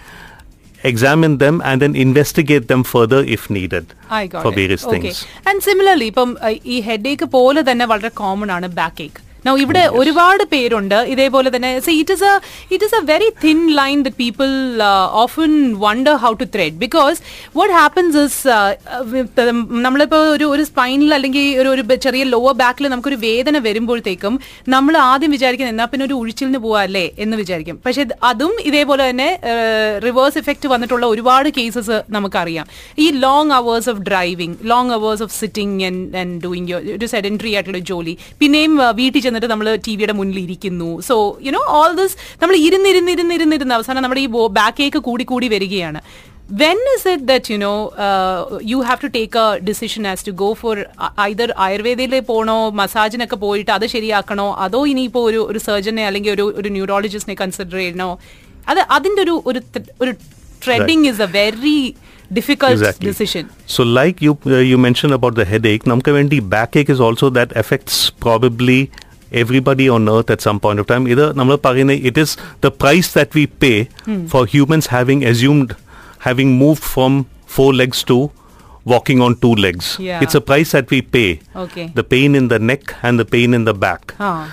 examine 0.84 1.38
them 1.38 1.62
and 1.62 1.82
then 1.82 1.96
investigate 1.96 2.68
them 2.68 2.84
further 2.84 3.20
if 3.36 3.50
needed 3.50 3.86
I 4.12 4.28
got 4.28 4.42
for 4.44 4.52
it. 4.52 4.56
various 4.56 4.84
Okay. 4.86 4.94
things. 4.94 5.20
And 5.46 5.64
similarly, 5.64 6.06
ഇപ്പം 6.06 6.38
അഹ്, 6.42 6.60
ഈ 6.66 6.80
headache 6.82 7.24
പോലെ 7.26 7.62
തന്നെ 7.62 7.86
വളരെ 7.86 8.08
common 8.22 8.52
ആണ് 8.52 8.68
back 8.80 9.02
ഏക്ക് 9.02 9.22
Now 9.47 9.53
ഇവിടെ 9.65 9.83
ഒരുപാട് 9.99 10.43
പേരുണ്ട്. 10.53 10.97
ഇതേപോലെ 11.13 11.49
തന്നെ 11.55 11.69
it 11.77 12.15
is 12.15 12.25
a 12.29 12.33
it 12.75 12.85
is 12.87 12.97
a 12.99 13.01
very 13.11 13.29
thin 13.45 13.59
line 13.81 13.99
the 14.07 14.11
people 14.21 14.49
often 15.23 15.53
wonder 15.85 16.15
how 16.23 16.31
to 16.41 16.47
tread 16.55 16.77
because 16.85 17.19
what 17.59 17.73
happens 17.81 18.23
is 18.29 18.57
നമ്മളിപ്പോൾ 19.87 20.23
ഒരു 20.37 20.47
ഒരു 20.55 20.65
സ്പൈനിൽ 20.71 21.13
അല്ലെങ്കിൽ 21.19 21.45
ഒരു 21.61 21.69
ഒരു 21.75 21.83
ചെറിയ 22.07 22.25
ലോവർ 22.33 22.57
ബാക്കിൽ 22.63 22.89
നമുക്കൊരു 22.95 23.19
വേദന 23.27 23.59
വരുമ്പോഴത്തേക്കും 23.69 24.35
നമ്മൾ 24.75 24.97
ആദ്യം 25.11 25.33
വിചാരിക്കുന്നത് 25.37 25.75
എന്നാൽ 25.75 25.89
പിന്നെ 25.93 26.07
ഒരു 26.09 26.17
ഉഴിച്ചിലിന് 26.23 26.63
പോവാല്ലേ 26.67 27.05
എന്ന് 27.27 27.39
വിചാരിക്കും. 27.43 27.79
പക്ഷെ 27.87 28.05
അതും 28.31 28.53
ഇതേപോലെ 28.71 29.03
തന്നെ 29.11 29.29
റിവേഴ്സ് 30.07 30.39
എഫക്റ്റ് 30.43 30.73
വന്നിട്ടുള്ള 30.75 31.07
ഒരുപാട് 31.15 31.51
കേസസ് 31.61 31.99
നമുക്കറിയാം. 32.17 32.67
ഈ 33.05 33.09
long 33.27 33.55
hours 33.61 33.91
of 33.95 34.03
driving 34.11 34.57
long 34.75 34.93
hours 34.99 35.25
of 35.29 35.35
sitting 35.41 35.79
and 36.23 36.37
doing 36.45 36.75
ഒരു 36.99 37.09
സെഡൻട്രി 37.15 37.53
ആയിട്ടുള്ള 37.55 37.83
ജോലി 37.93 38.17
പിന്നെയും 38.43 38.75
വീട്ടിൽ 39.01 39.25
ചെന്നിട്ട് 39.29 39.51
നമ്മൾ 39.55 39.69
ടി 39.89 39.97
വിയുടെ 40.01 40.17
മുന്നിൽ 40.23 40.41
ഇരിക്കുന്നു 40.47 40.91
so 41.11 41.17
you 41.49 41.53
know 41.59 41.65
all 41.81 41.93
this 42.03 42.17
നമ്മൾ 42.43 42.57
ഇരുന്നിരുന്നിരുന്നിരുന്നിരുന്ന് 42.69 43.77
അവസാനം 43.81 44.03
നമ്മുടെ 44.07 44.25
ഈ 44.27 44.31
ബാക്കേക്ക് 44.61 45.01
കൂടി 45.11 45.25
കൂടി 45.35 45.49
വരികയാണ്. 45.55 46.01
When 46.61 46.79
is 46.93 47.09
it 47.15 47.25
that 47.31 47.53
you 47.53 47.59
know 47.59 47.73
you 48.73 48.79
have 48.89 49.01
to 49.05 49.09
take 49.17 49.39
a 49.39 49.47
decision 49.69 50.05
as 50.13 50.23
to 50.29 50.33
go 50.43 50.49
for 50.61 50.77
either 51.21 51.51
ആയുർവേദയിൽ 51.65 52.15
പോകണോ 52.31 52.59
മസാജിനൊക്കെ 52.81 53.37
പോയിട്ട് 53.45 53.71
അത് 53.77 53.87
ശരിയാക്കണോ 53.95 54.47
അതോ 54.67 54.81
ഇനിയിപ്പോൾ 54.93 55.25
ഒരു 55.31 55.41
ഒരു 55.51 55.61
സർജനെ 55.67 56.05
അല്ലെങ്കിൽ 56.07 56.33
ഒരു 56.37 56.47
ഒരു 56.61 56.69
ന്യൂറോളജിസ്റ്റിനെ 56.77 57.37
കൺസിഡർ 57.43 57.77
ചെയ്യണോ? 57.83 58.11
അത് 58.69 58.81
അതിന്റെ 58.97 59.23
ഒരു 59.27 59.35
ഒരു 59.51 59.61
ഒരു 60.03 60.13
treading 60.65 61.07
is 61.11 61.23
a 61.27 61.31
very 61.41 61.79
difficult 62.39 63.05
decision 63.09 63.45
So, 63.75 63.83
like 63.99 64.17
you 64.27 64.33
uh, 64.47 64.63
you 64.71 64.79
mentioned 64.87 65.15
about 65.19 65.35
the 65.41 65.47
headache, 65.53 65.85
namka 65.93 66.13
vendi 66.17 66.39
backache 66.57 66.91
is 66.95 67.01
also 67.07 67.27
that 67.39 67.51
affects 67.63 67.97
probably 68.27 68.81
everybody 69.33 69.89
on 69.89 70.09
earth 70.09 70.31
at 70.31 70.41
some 70.41 70.61
point 70.61 70.79
of 70.79 70.87
time. 70.87 71.07
Either 71.09 71.33
namla 71.35 71.59
parine, 71.59 71.91
it 71.91 72.19
is 72.19 72.37
the 72.61 72.71
price 72.71 73.13
that 73.13 73.35
we 73.35 73.47
pay 73.47 73.85
hmm. 74.05 74.27
for 74.27 74.47
humans 74.47 74.87
having 74.89 75.25
assumed 75.25 75.77
having 76.21 76.57
moved 76.59 76.83
from 76.83 77.27
four 77.47 77.73
legs 77.75 78.03
to 78.05 78.31
walking 78.85 79.21
on 79.21 79.37
two 79.37 79.55
legs. 79.55 79.97
Yeah. 79.99 80.23
It's 80.23 80.35
a 80.35 80.41
price 80.41 80.73
that 80.73 80.91
we 80.91 81.03
pay. 81.03 81.41
Okay. 81.55 81.89
The 81.95 82.05
pain 82.05 82.35
in 82.35 82.49
the 82.49 82.59
neck 82.59 82.95
and 83.03 83.19
the 83.19 83.25
pain 83.25 83.55
in 83.55 83.65
the 83.65 83.75
back. 83.75 84.15
ആ 84.19 84.49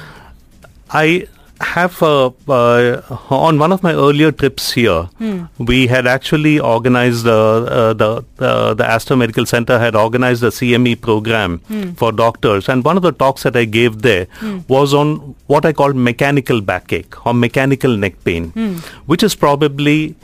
I 0.93 1.27
have 1.61 2.01
uh, 2.03 2.31
uh, 2.47 3.01
on 3.29 3.57
one 3.59 3.71
of 3.71 3.81
my 3.81 3.93
earlier 3.93 4.31
trips 4.31 4.73
here, 4.73 5.03
hmm. 5.17 5.45
we 5.57 5.87
had 5.87 6.05
actually 6.05 6.59
organized 6.59 7.27
uh, 7.27 7.63
uh 7.63 7.93
the 7.93 8.25
uh, 8.39 8.73
the 8.73 8.85
Aster 8.85 9.15
Medical 9.15 9.45
Center 9.45 9.79
had 9.79 9.95
organized 9.95 10.43
a 10.43 10.49
CME 10.49 10.99
program 11.01 11.59
hmm. 11.59 11.91
for 11.91 12.11
doctors, 12.11 12.67
and 12.67 12.83
one 12.83 12.97
of 12.97 13.03
the 13.03 13.11
talks 13.11 13.43
that 13.43 13.55
I 13.55 13.65
gave 13.65 14.01
there 14.01 14.25
hmm. 14.39 14.59
was 14.67 14.93
on 14.93 15.35
what 15.47 15.65
I 15.65 15.71
call 15.73 15.93
mechanical 15.93 16.61
backache 16.61 17.25
or 17.25 17.33
mechanical 17.33 17.95
neck 17.95 18.21
pain, 18.23 18.49
hmm. 18.49 18.73
which 19.05 19.23
is 19.23 19.35
probably 19.35 20.15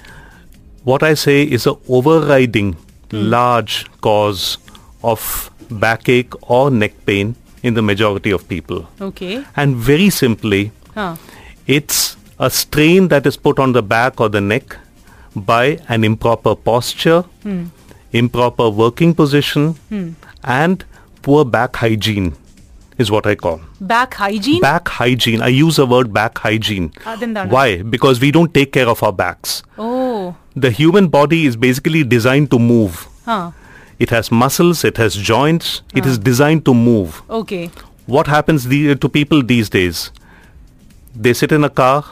what 0.83 1.03
I 1.03 1.13
say 1.13 1.43
is 1.43 1.65
a 1.65 1.77
overriding 1.87 2.73
hmm. 2.73 3.29
large 3.37 3.85
cause 4.01 4.57
of 5.03 5.49
backache 5.69 6.33
or 6.49 6.69
neck 6.69 6.93
pain 7.05 7.35
in 7.63 7.75
the 7.75 7.81
majority 7.81 8.31
of 8.31 8.47
people. 8.49 8.85
Okay, 8.99 9.45
and 9.55 9.75
very 9.75 10.09
simply 10.09 10.71
it's 11.67 12.17
a 12.39 12.49
strain 12.49 13.07
that 13.09 13.25
is 13.25 13.37
put 13.37 13.59
on 13.59 13.73
the 13.73 13.83
back 13.83 14.19
or 14.19 14.29
the 14.29 14.41
neck 14.41 14.75
by 15.35 15.79
an 15.87 16.03
improper 16.03 16.55
posture, 16.55 17.21
hmm. 17.43 17.65
improper 18.11 18.69
working 18.69 19.13
position, 19.13 19.73
hmm. 19.89 20.11
and 20.43 20.83
poor 21.21 21.45
back 21.45 21.75
hygiene 21.77 22.35
is 22.97 23.11
what 23.11 23.25
I 23.25 23.35
call. 23.35 23.61
Back 23.79 24.13
hygiene? 24.13 24.61
Back 24.61 24.87
hygiene. 24.87 25.41
I 25.41 25.47
use 25.47 25.77
the 25.77 25.85
word 25.85 26.13
back 26.13 26.37
hygiene. 26.37 26.91
Ah, 27.05 27.17
Why? 27.49 27.81
Because 27.81 28.19
we 28.19 28.31
don't 28.31 28.53
take 28.53 28.71
care 28.71 28.87
of 28.87 29.03
our 29.03 29.11
backs. 29.13 29.63
Oh. 29.77 30.35
The 30.55 30.71
human 30.71 31.07
body 31.07 31.45
is 31.45 31.55
basically 31.55 32.03
designed 32.03 32.51
to 32.51 32.59
move. 32.59 33.07
Huh. 33.25 33.51
It 33.99 34.09
has 34.09 34.31
muscles, 34.31 34.83
it 34.83 34.97
has 34.97 35.15
joints, 35.15 35.81
huh. 35.93 35.99
it 35.99 36.05
is 36.05 36.17
designed 36.17 36.65
to 36.65 36.73
move. 36.73 37.21
Okay. 37.29 37.69
What 38.05 38.27
happens 38.27 38.65
the, 38.65 38.95
to 38.95 39.09
people 39.09 39.43
these 39.43 39.69
days? 39.69 40.11
they 41.15 41.33
sit 41.33 41.51
in 41.51 41.63
a 41.63 41.69
car, 41.69 42.05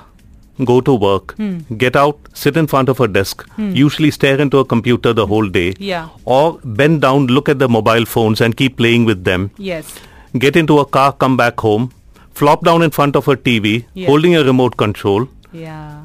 go 0.65 0.81
to 0.81 0.93
work, 0.93 1.35
hmm. 1.35 1.59
get 1.77 1.95
out, 1.95 2.17
sit 2.33 2.57
in 2.57 2.67
front 2.67 2.89
of 2.89 2.99
a 2.99 3.07
desk, 3.07 3.47
hmm. 3.51 3.71
usually 3.71 4.11
stare 4.11 4.39
into 4.39 4.59
a 4.59 4.65
computer 4.65 5.13
the 5.13 5.25
whole 5.25 5.47
day, 5.47 5.73
yeah. 5.79 6.09
or 6.25 6.59
bend 6.63 7.01
down, 7.01 7.27
look 7.27 7.49
at 7.49 7.59
the 7.59 7.69
mobile 7.69 8.05
phones 8.05 8.41
and 8.41 8.57
keep 8.57 8.77
playing 8.77 9.05
with 9.05 9.23
them. 9.23 9.51
Yes. 9.57 9.95
Get 10.37 10.55
into 10.55 10.79
a 10.79 10.85
car, 10.85 11.13
come 11.13 11.37
back 11.37 11.59
home, 11.59 11.91
flop 12.33 12.63
down 12.63 12.81
in 12.81 12.91
front 12.91 13.15
of 13.15 13.27
a 13.27 13.35
TV, 13.35 13.85
yes. 13.93 14.07
holding 14.07 14.35
a 14.35 14.43
remote 14.43 14.77
control. 14.77 15.27
Yeah. 15.51 16.01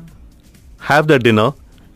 Have 0.79 1.09
their 1.09 1.19
dinner, 1.19 1.53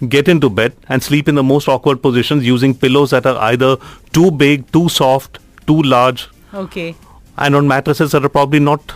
get 0.07 0.29
into 0.29 0.49
bed 0.51 0.75
and 0.89 1.03
sleep 1.03 1.29
in 1.29 1.35
the 1.35 1.43
most 1.43 1.69
awkward 1.69 2.03
positions 2.03 2.47
using 2.47 2.75
pillows 2.75 3.11
that 3.11 3.27
are 3.27 3.37
either 3.51 3.77
too 4.13 4.31
big, 4.31 4.71
too 4.73 4.89
soft, 4.89 5.39
too 5.67 5.83
large. 5.83 6.29
Okay. 6.55 6.95
And 7.37 7.55
on 7.55 7.69
mattresses 7.69 8.13
that 8.13 8.25
are 8.25 8.29
probably 8.29 8.59
not 8.61 8.93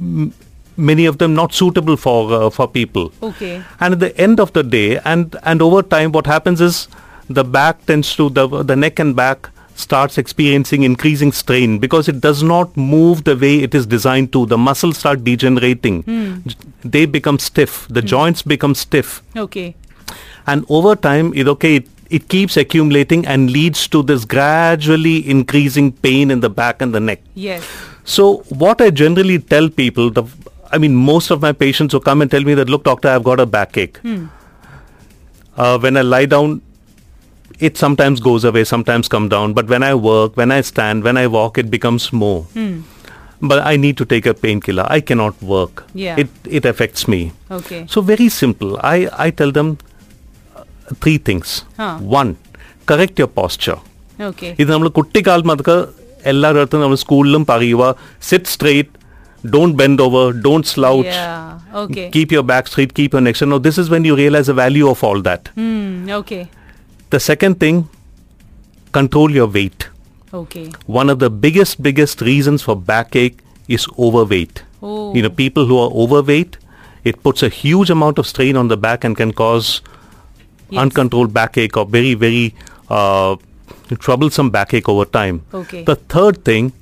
mm, 0.00 0.32
many 0.76 1.06
of 1.06 1.18
them 1.18 1.34
not 1.34 1.52
suitable 1.52 1.96
for 1.96 2.32
uh, 2.32 2.50
for 2.50 2.68
people. 2.68 3.12
Okay. 3.22 3.62
And 3.80 3.94
at 3.94 4.00
the 4.00 4.16
end 4.20 4.40
of 4.40 4.52
the 4.52 4.62
day, 4.62 4.98
and 4.98 5.36
and 5.42 5.62
over 5.62 5.82
time, 5.82 6.12
what 6.12 6.26
happens 6.26 6.60
is 6.60 6.88
the 7.28 7.44
back 7.44 7.84
tends 7.86 8.14
to 8.16 8.28
the 8.30 8.46
the 8.62 8.76
neck 8.76 8.98
and 8.98 9.16
back 9.16 9.50
starts 9.74 10.16
experiencing 10.16 10.82
increasing 10.84 11.32
strain 11.32 11.78
because 11.78 12.08
it 12.08 12.20
does 12.20 12.42
not 12.42 12.74
move 12.76 13.24
the 13.24 13.36
way 13.36 13.58
it 13.62 13.74
is 13.74 13.86
designed 13.86 14.32
to 14.32 14.46
the 14.46 14.56
muscles 14.56 14.96
start 14.98 15.22
degenerating 15.22 16.02
mm. 16.04 16.56
they 16.82 17.04
become 17.04 17.38
stiff 17.38 17.86
the 17.88 18.00
mm. 18.00 18.06
joints 18.06 18.42
become 18.42 18.74
stiff 18.74 19.22
okay 19.36 19.74
and 20.46 20.64
over 20.70 20.96
time 20.96 21.32
it 21.34 21.46
okay 21.46 21.76
it, 21.76 21.88
it 22.08 22.28
keeps 22.28 22.56
accumulating 22.56 23.26
and 23.26 23.50
leads 23.50 23.86
to 23.86 24.02
this 24.02 24.24
gradually 24.24 25.28
increasing 25.28 25.92
pain 25.92 26.30
in 26.30 26.40
the 26.40 26.48
back 26.48 26.80
and 26.80 26.94
the 26.94 27.00
neck 27.00 27.20
yes 27.34 27.62
so 28.04 28.38
what 28.48 28.80
i 28.80 28.88
generally 28.88 29.38
tell 29.38 29.68
people 29.68 30.10
the 30.10 30.24
I 30.71 30.77
mean, 30.77 30.95
most 30.95 31.31
of 31.31 31.41
my 31.41 31.51
patients 31.53 31.93
who 31.93 31.99
come 31.99 32.21
and 32.21 32.31
tell 32.31 32.41
me 32.41 32.53
that, 32.53 32.69
look, 32.69 32.83
doctor, 32.83 33.09
I've 33.09 33.23
got 33.23 33.39
a 33.39 33.45
backache. 33.45 33.97
Uh, 35.57 35.77
when 35.79 35.97
I 35.97 36.01
lie 36.01 36.25
down, 36.25 36.61
it 37.59 37.77
sometimes 37.77 38.19
goes 38.19 38.43
away, 38.43 38.63
sometimes 38.63 39.07
come 39.07 39.27
down. 39.29 39.53
But 39.53 39.67
when 39.67 39.83
I 39.83 39.93
work, 39.93 40.37
when 40.37 40.51
I 40.51 40.61
stand, 40.61 41.03
when 41.03 41.17
I 41.17 41.27
walk, 41.27 41.57
it 41.57 41.69
becomes 41.69 42.11
more. 42.13 42.45
But 43.41 43.59
I 43.65 43.75
need 43.75 43.97
to 43.97 44.05
take 44.05 44.25
a 44.25 44.33
painkiller. 44.35 44.85
I 44.87 44.99
cannot 45.01 45.41
work. 45.41 45.83
Yeah. 45.95 46.15
It 46.23 46.29
it 46.57 46.65
affects 46.71 47.07
me. 47.13 47.21
Okay 47.57 47.77
So 47.93 48.01
very 48.11 48.27
simple. 48.41 48.71
I 48.95 48.97
I 49.25 49.29
tell 49.39 49.51
them 49.57 49.69
uh, 50.55 50.63
three 51.03 51.17
things. 51.27 51.49
Huh. 51.79 51.95
One, 52.19 52.31
correct 52.91 53.15
your 53.23 53.31
posture. 53.39 53.79
Okay 54.29 54.49
ഇത് 54.61 54.69
നമ്മൾ 54.71 54.87
കുട്ടിക്കാലം 54.97 55.51
അതൊക്കെ 55.53 55.77
എല്ലായിടത്തും 56.31 56.81
നമ്മൾ 56.83 56.97
സ്കൂളിലും 57.03 57.43
പറയുക 57.51 57.83
sit 58.29 58.51
straight 58.55 58.91
don't 59.50 59.76
bend 59.76 60.00
over, 60.00 60.32
don't 60.32 60.66
slouch, 60.66 61.06
yeah. 61.06 61.60
okay. 61.74 62.10
keep 62.10 62.32
your 62.32 62.42
back 62.42 62.66
straight, 62.66 62.94
keep 62.94 63.12
your 63.12 63.20
neck 63.22 63.36
straight. 63.36 63.48
Now, 63.48 63.58
this 63.58 63.78
is 63.78 63.90
when 63.90 64.04
you 64.04 64.16
realize 64.16 64.46
the 64.46 64.54
value 64.54 64.88
of 64.88 65.02
all 65.02 65.20
that. 65.22 65.50
Mm, 65.56 66.10
okay. 66.10 66.48
The 67.10 67.20
second 67.20 67.60
thing, 67.60 67.88
control 68.92 69.30
your 69.30 69.46
weight. 69.46 69.88
Okay. 70.34 70.70
One 70.86 71.08
of 71.08 71.18
the 71.18 71.30
biggest, 71.30 71.82
biggest 71.82 72.20
reasons 72.20 72.62
for 72.62 72.76
backache 72.76 73.38
is 73.68 73.86
overweight. 73.98 74.62
Oh. 74.82 75.14
You 75.14 75.22
know, 75.22 75.30
people 75.30 75.66
who 75.66 75.78
are 75.78 75.90
overweight, 75.90 76.58
it 77.04 77.22
puts 77.22 77.42
a 77.42 77.48
huge 77.48 77.90
amount 77.90 78.18
of 78.18 78.26
strain 78.26 78.56
on 78.56 78.68
the 78.68 78.76
back 78.76 79.04
and 79.04 79.16
can 79.16 79.32
cause 79.32 79.82
yes. 80.70 80.80
uncontrolled 80.80 81.32
backache 81.32 81.76
or 81.76 81.86
very, 81.86 82.14
very 82.14 82.54
uh, 82.90 83.36
troublesome 83.98 84.50
backache 84.50 84.88
over 84.88 85.04
time. 85.04 85.42
Okay. 85.54 85.84
The 85.84 85.96
third 85.96 86.44
thing 86.44 86.72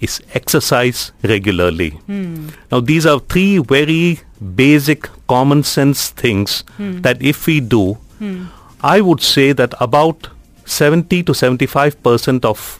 is 0.00 0.20
exercise 0.34 1.12
regularly. 1.22 1.90
Hmm. 2.06 2.48
Now, 2.72 2.80
these 2.80 3.06
are 3.06 3.20
three 3.20 3.58
very 3.58 4.20
basic 4.54 5.08
common 5.28 5.62
sense 5.62 6.10
things 6.10 6.64
hmm. 6.76 7.00
that 7.02 7.22
if 7.22 7.46
we 7.46 7.60
do. 7.60 7.94
Hmm. 8.18 8.46
I 8.82 9.00
would 9.02 9.20
say 9.20 9.52
that 9.52 9.74
about 9.78 10.28
70 10.64 11.22
to 11.24 11.34
75 11.34 12.02
percent 12.02 12.44
of 12.44 12.78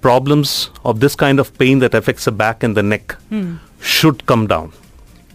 problems 0.00 0.70
of 0.84 1.00
this 1.00 1.14
kind 1.14 1.38
of 1.38 1.56
pain 1.58 1.78
that 1.80 1.94
affects 1.94 2.24
the 2.24 2.32
back 2.32 2.62
and 2.62 2.76
the 2.76 2.82
neck 2.82 3.16
should 3.80 4.26
come 4.26 4.46
down. 4.46 4.72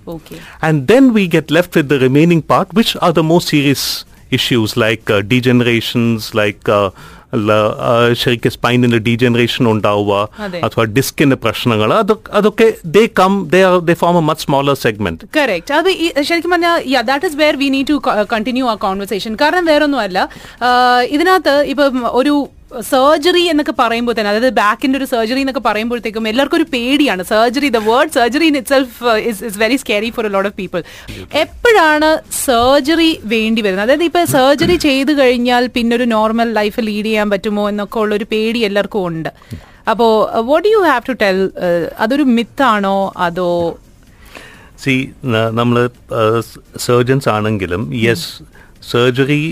Okay. 0.08 0.42
And 0.62 0.88
then 0.88 1.14
we 1.14 1.28
get 1.28 1.52
left 1.52 1.76
with 1.76 1.90
the 1.90 2.00
remaining 2.00 2.42
part, 2.42 2.74
which 2.74 2.96
are 3.02 3.14
the 3.14 3.24
most 3.24 3.50
serious 3.50 4.06
issues 4.32 4.76
like 4.76 5.10
uh, 5.10 5.22
degenerations, 5.22 6.34
like 6.34 6.68
uh, 6.68 6.92
ല- 7.42 7.58
ആ, 7.82 7.92
ശരിക്കും 8.20 8.52
സ്പൈനിന്റെ 8.54 9.00
degeneration 9.06 9.64
ഉണ്ടാവുക 9.72 10.14
അഥവാ 10.62 10.86
ഡിസ്കിന്റെ 10.96 11.38
പ്രശ്നങ്ങൾ 11.44 11.90
അതൊക്കെ 12.38 12.68
they 12.96 13.04
come 13.16 13.34
they 13.50 13.62
are 13.64 13.78
they 13.86 13.96
form 14.00 14.18
a 14.18 14.24
much 14.28 14.44
smaller 14.44 14.76
segment 14.82 15.30
correct 15.38 15.74
അത് 15.74 15.90
ശരിക്കും 16.24 16.52
പറഞ്ഞാൽ 16.52 16.78
that 17.10 17.28
is 17.28 17.38
where 17.38 17.58
we 17.58 17.70
need 17.72 17.90
to 17.90 17.98
continue 18.32 18.66
ആ 18.68 18.78
കോൺവെർസേഷൻ 18.84 19.36
കാരണം 19.42 19.66
വേറൊന്നുമല്ല 19.66 20.20
ഇതിനകത്ത് 21.12 21.56
ഇപ്പം 21.72 21.88
ഒരു 22.14 22.34
സർജറി 22.90 23.42
എന്നൊക്കെ 23.52 23.74
പറയുമ്പോൾ 23.80 24.16
തന്നെ 24.18 24.30
അതായത് 24.32 24.54
ബാക്കിന്റെ 24.60 24.98
ഒരു 25.00 25.08
സർജറി 25.12 25.40
എന്നൊക്കെ 25.40 25.64
പറയുമ്പോഴത്തേക്കും 25.66 26.28
എല്ലാവർക്കും 26.32 26.58
ഒരു 26.58 26.68
പേടിയാണ്. 26.74 27.24
Surgery 27.24 27.70
the 27.70 27.80
word 27.88 28.14
surgery 28.18 28.46
in 28.52 28.58
itself 28.74 29.16
is 29.30 29.58
very 29.64 29.76
scary 29.76 30.10
for 30.16 30.26
a 30.26 30.32
lot 30.36 30.50
of 30.50 30.58
people 30.58 30.84
എപ്പോഴാണ് 31.44 32.10
സർജറി 32.46 33.12
വേണ്ടി 33.34 33.62
വരുന്നത്? 33.62 33.86
അതായത് 33.88 34.04
ഇപ്പൊ 34.04 34.24
സർജറി 34.38 34.76
ചെയ്തു 34.88 35.12
കഴിഞ്ഞാൽ 35.22 35.66
പിന്നെ 35.76 35.96
ഒരു 35.96 36.04
നോർമൽ 36.04 36.52
ലൈഫ് 36.60 36.80
ലീഡ് 36.88 37.06
ചെയ്യാൻ 37.06 37.30
പറ്റുമോ 37.30 37.70
എന്നൊക്കെ 37.70 38.00
ഉള്ള 38.00 38.16
ഒരു 38.16 38.28
പേടി 38.32 38.60
എല്ലാവർക്കും 38.70 39.08
ഉണ്ട്. 39.08 39.30
അപ്പോ 39.92 40.08
what 40.52 40.68
you 40.68 40.82
have 40.90 41.04
to 41.10 41.16
tell 41.24 41.52
അതൊരു 42.00 42.24
മിത്താണോ 42.38 42.98
അതോ 43.18 43.52
സി 44.84 44.94
നമ്മൾ 45.60 45.90
സർജൻസ് 46.78 47.30
ആണെങ്കിലും 47.30 47.82
yes 48.06 48.30
surgery 48.92 49.44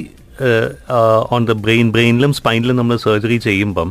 on 1.35 1.43
the 1.50 1.55
brain 1.64 1.88
ബ്രെയിനിലും 1.97 2.33
സ്പൈനിലും 2.41 2.76
നമ്മൾ 2.81 2.97
സർജറി 3.07 3.38
ചെയ്യുമ്പം 3.49 3.91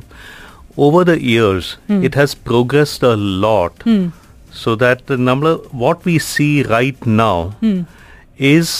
over 0.86 1.04
the 1.12 1.16
years 1.32 1.72
it 2.08 2.18
has 2.22 2.38
progressed 2.50 3.10
a 3.12 3.16
lot 3.46 3.80
so 4.64 4.72
that 4.86 5.18
നമ്മൾ 5.30 5.48
what 5.84 6.02
we 6.08 6.16
see 6.32 6.48
right 6.76 7.16
now 7.24 7.36
is 8.52 8.76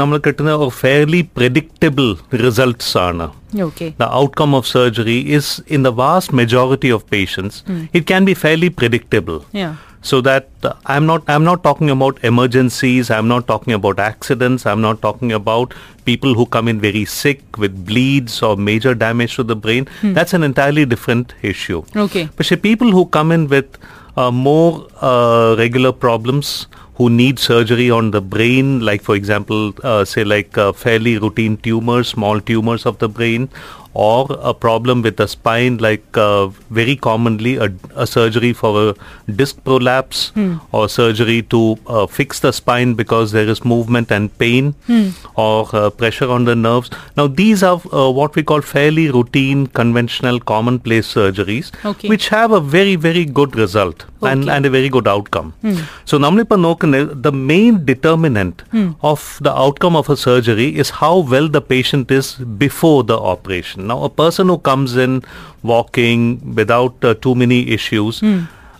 നമ്മൾ 0.00 0.16
കിട്ടുന്ന 0.24 0.52
ഫെയർലി 0.80 1.20
പ്രഡിക്റ്റബിൾ 1.38 2.06
റിസൾട്ട്സ് 2.44 2.94
ആണ് 3.08 3.26
okay 3.66 3.86
the 4.02 4.08
outcome 4.18 4.52
of 4.58 4.64
surgery 4.68 5.16
is 5.38 5.46
in 5.76 5.80
the 5.86 5.92
vast 6.02 6.30
majority 6.40 6.90
of 6.96 7.00
patients 7.14 7.56
it 7.98 8.04
can 8.10 8.22
be 8.30 8.34
fairly 8.44 8.70
predictable 8.80 9.38
Yeah. 9.62 9.72
so 10.09 10.21
that 10.27 10.49
uh, 10.63 10.73
i'm 10.95 11.05
not 11.11 11.29
i'm 11.35 11.43
not 11.49 11.61
talking 11.67 11.89
about 11.95 12.23
emergencies 12.31 13.09
i'm 13.17 13.27
not 13.33 13.47
talking 13.51 13.73
about 13.77 13.99
accidents 14.07 14.65
i'm 14.73 14.81
not 14.87 15.01
talking 15.05 15.31
about 15.37 15.73
people 16.07 16.33
who 16.39 16.45
come 16.55 16.67
in 16.71 16.79
very 16.87 17.03
sick 17.17 17.61
with 17.63 17.77
bleeds 17.91 18.41
or 18.41 18.55
major 18.55 18.95
damage 18.95 19.35
to 19.35 19.43
the 19.43 19.55
brain. 19.67 19.87
That's 20.17 20.33
an 20.33 20.43
entirely 20.43 20.85
different 20.85 21.33
issue. 21.53 21.83
Okay. 22.07 22.29
but 22.37 22.45
say 22.45 22.55
people 22.55 22.91
who 22.97 23.05
come 23.17 23.31
in 23.37 23.47
with 23.55 23.77
uh, 24.15 24.31
more 24.31 24.87
uh, 25.01 25.55
regular 25.57 25.91
problems 25.91 26.67
who 26.95 27.09
need 27.09 27.37
surgery 27.37 27.91
on 27.91 28.11
the 28.11 28.21
brain, 28.21 28.79
like 28.79 29.03
for 29.07 29.15
example, 29.15 29.73
uh, 29.83 30.03
say 30.03 30.23
like 30.23 30.57
uh, 30.57 30.71
fairly 30.73 31.17
routine 31.25 31.57
tumors, 31.57 32.07
small 32.07 32.39
tumors 32.41 32.87
of 32.87 32.97
the 33.03 33.09
brain, 33.19 33.49
or 33.97 34.27
a 34.41 34.53
problem 34.53 35.01
with 35.01 35.17
the 35.17 35.27
spine, 35.27 35.77
like 35.77 36.15
uh, 36.15 36.45
very 36.79 36.95
commonly 36.95 37.55
a, 37.57 37.67
a, 37.95 38.05
surgery 38.05 38.53
for 38.53 38.71
a 38.89 39.31
disc 39.31 39.63
prolapse 39.63 40.29
hmm. 40.35 40.57
or 40.71 40.87
surgery 40.87 41.41
to 41.41 41.61
uh, 41.87 42.05
fix 42.05 42.39
the 42.41 42.51
spine 42.53 42.93
because 42.93 43.31
there 43.31 43.49
is 43.53 43.65
movement 43.65 44.11
and 44.11 44.37
pain 44.37 44.73
hmm. 44.85 45.07
or 45.35 45.67
uh, 45.73 45.89
pressure 45.89 46.29
on 46.29 46.45
the 46.45 46.55
nerves. 46.55 46.91
Now, 47.15 47.25
these 47.25 47.63
are 47.63 47.81
uh, 47.91 48.11
what 48.11 48.35
we 48.35 48.43
call 48.43 48.61
fairly 48.61 49.09
routine, 49.09 49.65
conventional, 49.65 50.39
commonplace 50.41 51.11
surgeries, 51.11 51.71
okay. 51.83 52.07
which 52.07 52.29
have 52.29 52.51
a 52.51 52.61
very, 52.61 52.95
very 52.95 53.25
good 53.25 53.55
result 53.55 54.05
okay. 54.21 54.31
and, 54.31 54.47
and 54.47 54.67
a 54.67 54.69
very 54.69 54.89
good 54.89 55.07
outcome. 55.07 55.55
Mm. 55.63 55.83
So, 56.05 56.19
Namlipa 56.19 56.59
Nokanil, 56.67 57.19
the 57.23 57.31
main 57.31 57.83
determinant 57.83 58.61
hmm. 58.69 58.91
of 59.01 59.39
the 59.41 59.57
outcome 59.57 59.95
of 59.95 60.07
a 60.07 60.17
surgery 60.17 60.75
is 60.75 60.91
how 60.91 61.17
well 61.17 61.49
the 61.49 61.61
patient 61.61 62.11
is 62.11 62.35
before 62.35 63.03
the 63.03 63.17
operation. 63.17 63.86
Now 63.87 64.03
a 64.03 64.09
person 64.09 64.47
who 64.47 64.57
comes 64.59 64.95
in 65.07 65.23
walking 65.63 66.55
without 66.55 66.95
uh, 67.03 67.13
too 67.15 67.35
many 67.35 67.69
issues, 67.69 68.21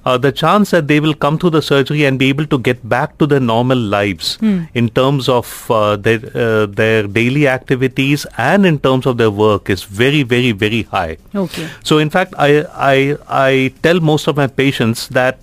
uh, 0.07 0.17
the 0.17 0.31
chance 0.31 0.71
that 0.71 0.87
they 0.87 0.99
will 1.05 1.13
come 1.13 1.37
through 1.37 1.49
the 1.49 1.61
surgery 1.61 2.05
and 2.05 2.17
be 2.17 2.29
able 2.29 2.45
to 2.45 2.57
get 2.59 2.87
back 2.87 3.17
to 3.17 3.27
their 3.27 3.41
normal 3.41 3.77
lives 3.77 4.37
in 4.73 4.89
terms 4.99 5.27
of 5.27 5.49
uh, 5.69 5.97
their 5.97 6.19
uh, 6.43 6.65
their 6.81 7.03
daily 7.17 7.47
activities 7.53 8.25
and 8.37 8.65
in 8.65 8.79
terms 8.79 9.05
of 9.05 9.17
their 9.17 9.31
work 9.31 9.69
is 9.69 9.83
very, 9.83 10.23
very, 10.23 10.51
very 10.53 10.83
high. 10.83 11.17
Okay. 11.35 11.67
So, 11.83 11.97
in 11.97 12.09
fact, 12.09 12.33
I, 12.37 12.63
I, 12.91 13.17
I 13.27 13.73
tell 13.83 13.99
most 13.99 14.27
of 14.27 14.37
my 14.37 14.47
patients 14.47 15.07
that 15.09 15.37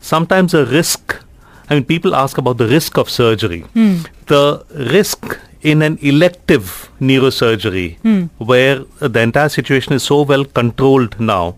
sometimes 0.00 0.52
the 0.52 0.66
risk, 0.66 1.16
I 1.70 1.74
mean, 1.74 1.84
people 1.84 2.14
ask 2.14 2.36
about 2.36 2.58
the 2.58 2.66
risk 2.66 2.98
of 2.98 3.08
surgery. 3.08 3.64
The 4.26 4.64
risk 4.98 5.38
in 5.61 5.81
an 5.81 5.97
elective 6.01 6.89
neurosurgery, 7.01 7.87
where 8.37 8.79
the 9.15 9.21
entire 9.21 9.49
situation 9.49 9.93
is 9.93 10.03
so 10.03 10.21
well 10.23 10.45
controlled 10.45 11.19
now, 11.19 11.57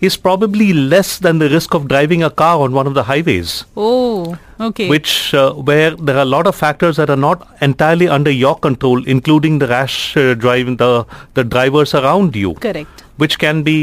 is 0.00 0.16
probably 0.16 0.72
less 0.92 1.18
than 1.18 1.38
the 1.42 1.48
risk 1.48 1.74
of 1.74 1.88
driving 1.88 2.22
a 2.22 2.30
car 2.30 2.54
on 2.64 2.72
one 2.78 2.86
of 2.86 2.94
the 2.94 3.04
highways 3.04 3.64
Oh, 3.76 4.36
okay. 4.60 4.88
which 4.88 5.32
uh, 5.34 5.52
where 5.68 5.92
there 5.92 6.16
are 6.16 6.26
a 6.30 6.32
lot 6.36 6.46
of 6.46 6.54
factors 6.54 6.96
that 6.96 7.08
are 7.14 7.16
not 7.28 7.46
entirely 7.62 8.08
under 8.16 8.30
your 8.30 8.56
control, 8.66 8.98
including 9.06 9.58
the 9.62 9.66
rash 9.66 9.96
uh, 10.16 10.34
driving 10.34 10.76
the 10.82 10.90
the 11.38 11.44
drivers 11.54 11.94
around 12.00 12.36
you, 12.42 12.52
Correct. 12.66 13.04
which 13.16 13.38
can 13.38 13.62
be 13.70 13.78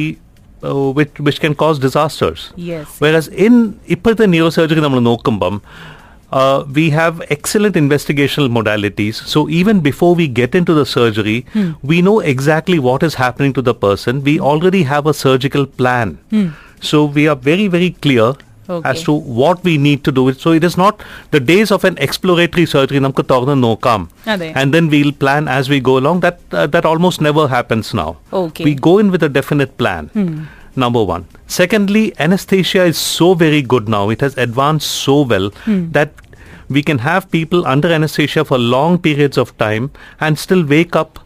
uh, 0.63 0.91
which 0.99 1.19
which 1.19 1.39
can 1.45 1.55
cause 1.55 1.79
disasters. 1.87 2.41
Yes. 2.71 2.85
Whereas 3.05 3.27
in 3.47 3.55
ഇപ്പോഴത്തെ 3.95 4.27
neurosurgery 4.35 4.83
നമ്മൾ 4.87 5.01
നോക്കുമ്പം 5.09 5.55
uh, 6.32 6.64
we 6.72 6.90
have 6.90 7.22
excellent 7.30 7.74
investigational 7.74 8.48
modalities. 8.48 9.14
So 9.14 9.48
even 9.48 9.80
before 9.80 10.14
we 10.14 10.28
get 10.28 10.54
into 10.54 10.74
the 10.74 10.84
surgery, 10.84 11.46
hmm. 11.52 11.72
we 11.82 12.02
know 12.02 12.20
exactly 12.20 12.78
what 12.78 13.02
is 13.02 13.14
happening 13.14 13.52
to 13.54 13.62
the 13.62 13.74
person. 13.74 14.22
We 14.22 14.36
hmm. 14.36 14.44
already 14.44 14.82
have 14.82 15.06
a 15.06 15.14
surgical 15.14 15.66
plan. 15.66 16.18
Hmm. 16.30 16.48
So 16.80 17.04
we 17.04 17.26
are 17.28 17.36
very, 17.36 17.68
very 17.68 17.90
clear 17.90 18.34
Okay. 18.70 18.86
as 18.86 19.02
to 19.04 19.12
what 19.12 19.64
we 19.64 19.78
need 19.78 20.04
to 20.04 20.12
do. 20.12 20.30
So 20.34 20.52
it 20.52 20.62
is 20.62 20.76
not 20.76 21.02
the 21.30 21.40
days 21.40 21.70
of 21.70 21.84
an 21.84 21.96
exploratory 21.98 22.66
surgery. 22.66 23.00
No 23.00 23.76
come, 23.76 24.10
and 24.26 24.74
then 24.74 24.88
we'll 24.88 25.12
plan 25.12 25.48
as 25.48 25.70
we 25.70 25.80
go 25.80 25.96
along. 25.96 26.20
That 26.20 26.40
uh, 26.52 26.66
that 26.66 26.84
almost 26.84 27.22
never 27.22 27.48
happens 27.48 27.94
now. 27.94 28.18
Okay. 28.30 28.64
We 28.64 28.74
go 28.74 28.98
in 28.98 29.10
with 29.10 29.22
a 29.22 29.28
definite 29.30 29.78
plan. 29.78 30.08
Hmm. 30.08 30.42
Number 30.76 31.02
one. 31.02 31.26
Secondly, 31.46 32.12
anesthesia 32.18 32.84
is 32.84 32.98
so 32.98 33.34
very 33.34 33.62
good 33.62 33.88
now. 33.88 34.10
It 34.10 34.20
has 34.20 34.36
advanced 34.36 34.90
so 34.90 35.22
well 35.22 35.50
that 35.66 36.12
we 36.68 36.82
can 36.82 36.98
have 36.98 37.30
people 37.30 37.66
under 37.66 37.88
anesthesia 37.88 38.44
for 38.44 38.58
long 38.58 38.98
periods 38.98 39.38
of 39.38 39.56
time 39.58 39.90
and 40.20 40.38
still 40.38 40.64
wake 40.64 40.94
up 40.94 41.18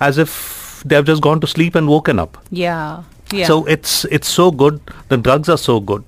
as 0.00 0.18
if 0.18 0.82
they 0.84 0.94
have 0.94 1.04
just 1.04 1.22
gone 1.22 1.40
to 1.40 1.46
sleep 1.46 1.74
and 1.74 1.86
woken 1.88 2.18
up. 2.18 2.38
Yeah. 2.50 3.02
Yeah. 3.30 3.46
So 3.46 3.64
it's 3.66 4.04
it's 4.06 4.28
so 4.28 4.50
good. 4.50 4.80
The 5.08 5.18
drugs 5.18 5.48
are 5.50 5.58
so 5.58 5.80
good. 5.80 6.02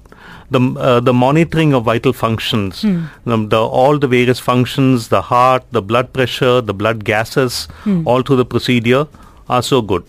The 0.51 0.61
uh, 0.79 1.01
the 1.01 1.13
monitoring 1.13 1.75
of 1.75 1.85
vital 1.85 2.13
functions, 2.13 2.83
um, 2.85 3.49
the 3.51 3.59
all 3.61 3.99
the 3.99 4.09
various 4.09 4.41
functions, 4.41 5.09
the 5.09 5.21
heart, 5.21 5.63
the 5.71 5.83
blood 5.83 6.13
pressure, 6.15 6.61
the 6.61 6.73
blood 6.75 7.05
gases, 7.05 7.69
all 8.07 8.23
through 8.23 8.37
the 8.37 8.45
procedure 8.47 9.07
are 9.49 9.63
so 9.63 9.83
good. 9.83 10.03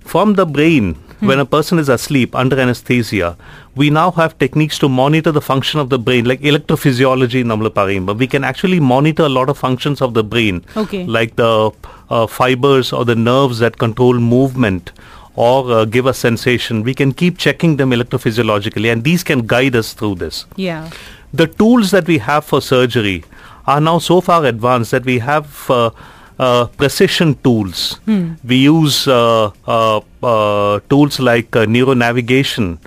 From 0.00 0.34
the 0.34 0.44
brain, 0.46 0.96
when 1.20 1.38
a 1.40 1.44
person 1.44 1.78
is 1.78 1.88
asleep 1.88 2.34
under 2.34 2.58
anesthesia, 2.60 3.36
we 3.74 3.90
now 3.90 4.10
have 4.12 4.38
techniques 4.38 4.78
to 4.78 4.88
monitor 4.88 5.32
the 5.32 5.40
function 5.40 5.80
of 5.80 5.88
the 5.90 5.98
brain, 5.98 6.24
like 6.24 6.40
electrophysiology. 6.40 7.44
parayumba. 7.44 8.16
We 8.16 8.26
can 8.26 8.44
actually 8.44 8.80
monitor 8.80 9.24
a 9.24 9.28
lot 9.28 9.48
of 9.48 9.58
functions 9.58 10.00
of 10.00 10.14
the 10.14 10.22
brain, 10.24 10.64
Okay. 10.76 11.04
like 11.06 11.36
the 11.36 11.70
uh, 12.10 12.26
fibers 12.26 12.92
or 12.92 13.04
the 13.04 13.16
nerves 13.16 13.58
that 13.58 13.78
control 13.78 14.14
movement 14.14 14.92
or 15.34 15.70
uh, 15.72 15.84
give 15.84 16.06
us 16.06 16.18
sensation. 16.18 16.82
We 16.82 16.94
can 16.94 17.12
keep 17.12 17.38
checking 17.38 17.76
them 17.76 17.90
electrophysiologically, 17.90 18.90
and 18.92 19.04
these 19.04 19.22
can 19.22 19.46
guide 19.46 19.76
us 19.76 19.92
through 19.92 20.16
this. 20.16 20.46
yeah. 20.56 20.90
The 21.32 21.46
tools 21.46 21.90
that 21.90 22.06
we 22.06 22.16
have 22.18 22.46
for 22.46 22.62
surgery 22.62 23.22
are 23.66 23.82
now 23.82 23.98
so 23.98 24.22
far 24.22 24.46
advanced 24.46 24.92
that 24.92 25.04
we 25.04 25.18
have 25.18 25.70
uh, 25.70 25.90
uh, 26.38 26.66
precision 26.66 27.34
tools. 27.42 28.00
We 28.44 28.56
use 28.56 29.06
uh, 29.08 29.50
uh, 29.66 30.00
uh, 30.22 30.80
tools 30.88 31.18
like 31.20 31.54
uh, 31.56 31.66
neuronavigation. 31.66 32.78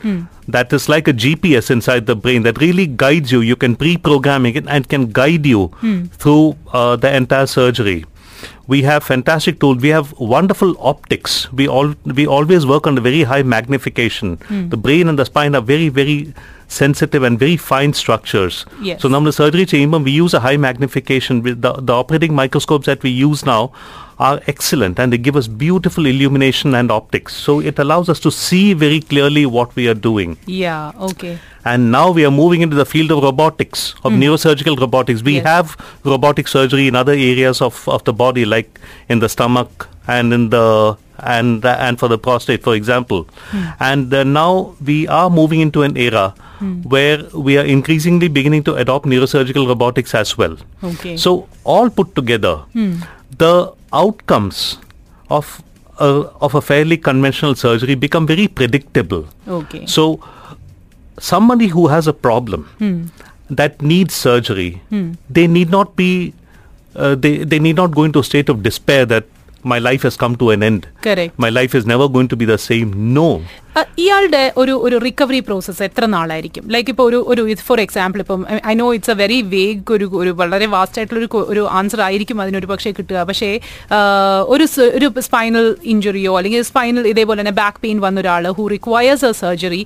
That 0.47 0.73
is 0.73 0.89
like 0.89 1.07
a 1.07 1.13
GPS 1.13 1.69
inside 1.71 2.05
the 2.07 2.15
brain 2.15 2.43
that 2.43 2.59
really 2.59 2.87
guides 2.87 3.31
you. 3.31 3.41
You 3.41 3.55
can 3.55 3.75
pre-program 3.75 4.45
it 4.45 4.65
and 4.67 4.87
can 4.87 5.07
guide 5.11 5.45
you 5.45 5.69
through 6.17 6.57
uh, 6.73 6.95
the 6.95 7.15
entire 7.15 7.45
surgery. 7.47 8.05
We 8.67 8.83
have 8.83 9.03
fantastic 9.03 9.59
tools. 9.59 9.81
We 9.81 9.89
have 9.89 10.13
wonderful 10.17 10.75
optics. 10.79 11.51
We 11.51 11.67
all 11.67 11.93
we 12.05 12.25
always 12.25 12.65
work 12.65 12.87
on 12.87 12.97
a 12.97 13.01
very 13.01 13.23
high 13.23 13.43
magnification. 13.43 14.37
The 14.69 14.77
brain 14.77 15.07
and 15.09 15.19
the 15.19 15.25
spine 15.25 15.55
are 15.55 15.61
very 15.61 15.89
very 15.89 16.33
sensitive 16.71 17.23
and 17.23 17.37
very 17.39 17.57
fine 17.57 17.93
structures. 17.93 18.65
Yes. 18.81 19.01
So 19.01 19.09
now 19.09 19.17
in 19.17 19.25
the 19.25 19.33
surgery 19.33 19.65
chamber 19.65 19.99
we 19.99 20.11
use 20.11 20.33
a 20.33 20.39
high 20.39 20.57
magnification. 20.57 21.41
With 21.47 21.61
the 21.65 21.73
the 21.89 21.93
operating 22.03 22.33
microscopes 22.43 22.85
that 22.91 23.03
we 23.07 23.11
use 23.23 23.45
now 23.45 23.59
are 24.27 24.39
excellent 24.53 24.99
and 25.03 25.13
they 25.13 25.17
give 25.27 25.35
us 25.41 25.47
beautiful 25.63 26.05
illumination 26.09 26.75
and 26.79 26.91
optics. 26.95 27.35
So 27.35 27.59
it 27.71 27.79
allows 27.83 28.09
us 28.13 28.19
to 28.25 28.31
see 28.39 28.73
very 28.73 28.99
clearly 29.13 29.45
what 29.57 29.75
we 29.75 29.87
are 29.93 29.97
doing. 30.07 30.35
Yeah. 30.45 30.91
Okay. 31.09 31.37
And 31.65 31.91
now 31.91 32.03
we 32.19 32.25
are 32.29 32.33
moving 32.39 32.61
into 32.67 32.75
the 32.81 32.85
field 32.91 33.11
of 33.15 33.23
robotics, 33.23 33.85
of 34.03 34.13
neurosurgical 34.23 34.79
robotics. 34.85 35.23
We 35.29 35.33
Yes. 35.39 35.47
have 35.53 35.73
robotic 36.13 36.47
surgery 36.53 36.87
in 36.91 36.95
other 37.01 37.13
areas 37.31 37.61
of, 37.69 37.81
of 37.97 38.03
the 38.11 38.13
body, 38.13 38.45
like 38.45 38.79
in 39.09 39.19
the 39.25 39.29
stomach 39.37 39.87
and 40.07 40.33
in 40.39 40.49
the 40.55 40.65
and 41.37 41.65
and 41.71 41.99
for 42.03 42.07
the 42.13 42.17
prostate, 42.27 42.63
for 42.69 42.75
example. 42.75 43.27
And 43.89 44.13
uh, 44.13 44.23
now 44.23 44.75
we 44.91 45.07
are 45.19 45.29
moving 45.41 45.59
into 45.67 45.83
an 45.89 45.97
era 46.05 46.23
where 46.83 47.23
we 47.33 47.57
are 47.57 47.65
increasingly 47.65 48.27
beginning 48.27 48.63
to 48.63 48.75
adopt 48.75 49.05
neurosurgical 49.05 49.67
robotics 49.67 50.13
as 50.15 50.37
well. 50.37 50.57
Okay. 50.83 51.17
So 51.17 51.47
all 51.63 51.89
put 51.89 52.15
together, 52.15 52.57
hmm. 52.73 52.97
the 53.37 53.73
outcomes 53.93 54.77
of 55.29 55.61
a, 55.99 56.29
of 56.41 56.55
a 56.55 56.61
fairly 56.61 56.97
conventional 56.97 57.55
surgery 57.55 57.95
become 57.95 58.27
very 58.27 58.47
predictable. 58.47 59.27
Okay. 59.47 59.85
So, 59.85 60.23
somebody 61.19 61.67
who 61.67 61.87
has 61.87 62.07
a 62.07 62.13
problem 62.13 62.63
hmm. 62.79 63.05
that 63.49 63.81
needs 63.81 64.13
surgery, 64.13 64.81
hmm. 64.89 65.13
they 65.29 65.47
need 65.47 65.69
not 65.69 65.95
be, 65.95 66.33
uh, 66.95 67.15
they, 67.15 67.43
they 67.43 67.59
need 67.59 67.75
not 67.75 67.91
go 67.91 68.03
into 68.03 68.19
a 68.19 68.23
state 68.23 68.49
of 68.49 68.63
despair 68.63 69.05
that 69.05 69.25
my 69.64 69.78
life 69.80 70.02
has 70.02 70.16
come 70.16 70.34
to 70.36 70.50
an 70.50 70.62
end. 70.62 70.82
Correct. 71.00 71.32
My 71.36 71.48
life 71.50 71.72
is 71.74 71.84
never 71.86 72.06
going 72.08 72.28
to 72.28 72.36
be 72.36 72.46
the 72.46 72.58
same. 72.62 72.88
No. 73.14 73.28
അഹ് 73.76 73.88
ഇയാളുടെ 73.98 74.52
ഒരു 74.56 74.74
ഒരു 74.82 74.96
recovery 74.98 75.38
process 75.40 75.82
എത്ര 75.82 76.04
നാളായിരിക്കും 76.06 76.64
like 76.68 76.90
ഇപ്പോൾ 76.90 77.06
ഒരു 77.08 77.18
ഒരു 77.28 77.62
four 77.62 77.80
example 77.80 78.20
ഇപ്പം 78.20 78.40
I 78.66 78.74
know 78.74 78.94
it's 78.94 79.10
a 79.10 79.14
very 79.14 79.42
vague 79.50 79.92
ഒരു 79.92 80.06
ഒരു 80.14 80.30
വളരെ 80.32 80.66
വാസ്റ്റ് 80.66 80.98
ആയിട്ടുള്ള 80.98 81.20
ഒരു 81.20 81.26
കൊ- 81.26 81.46
ഒരു 81.48 81.68
ആൻസർ 81.72 82.00
ആയിരിക്കും 82.00 82.40
അതിനൊരു 82.40 82.66
പക്ഷേ 82.66 82.90
കിട്ടുക 82.90 83.22
പക്ഷേ 83.22 83.50
ആഹ്, 83.90 84.42
ഒരു 84.48 84.66
സ്- 84.66 84.90
ഒരു 84.94 85.08
സ്പൈനൽ 85.20 85.66
ഇഞ്ചുറിയോ 85.86 86.36
അല്ലെങ്കിൽ 86.36 86.62
സ്പൈനൽ 86.62 87.06
ഇതേപോലെ 87.06 87.40
തന്നെ 87.40 87.56
ബാക്ക് 87.56 87.80
പെയിൻ 87.82 88.00
വന്ന 88.00 88.20
ഒരാൾ 88.20 88.46
ഹു 88.52 88.66
റിക്വയേഴ്സ് 88.68 89.24
എ 89.24 89.34
സർജറി 89.42 89.82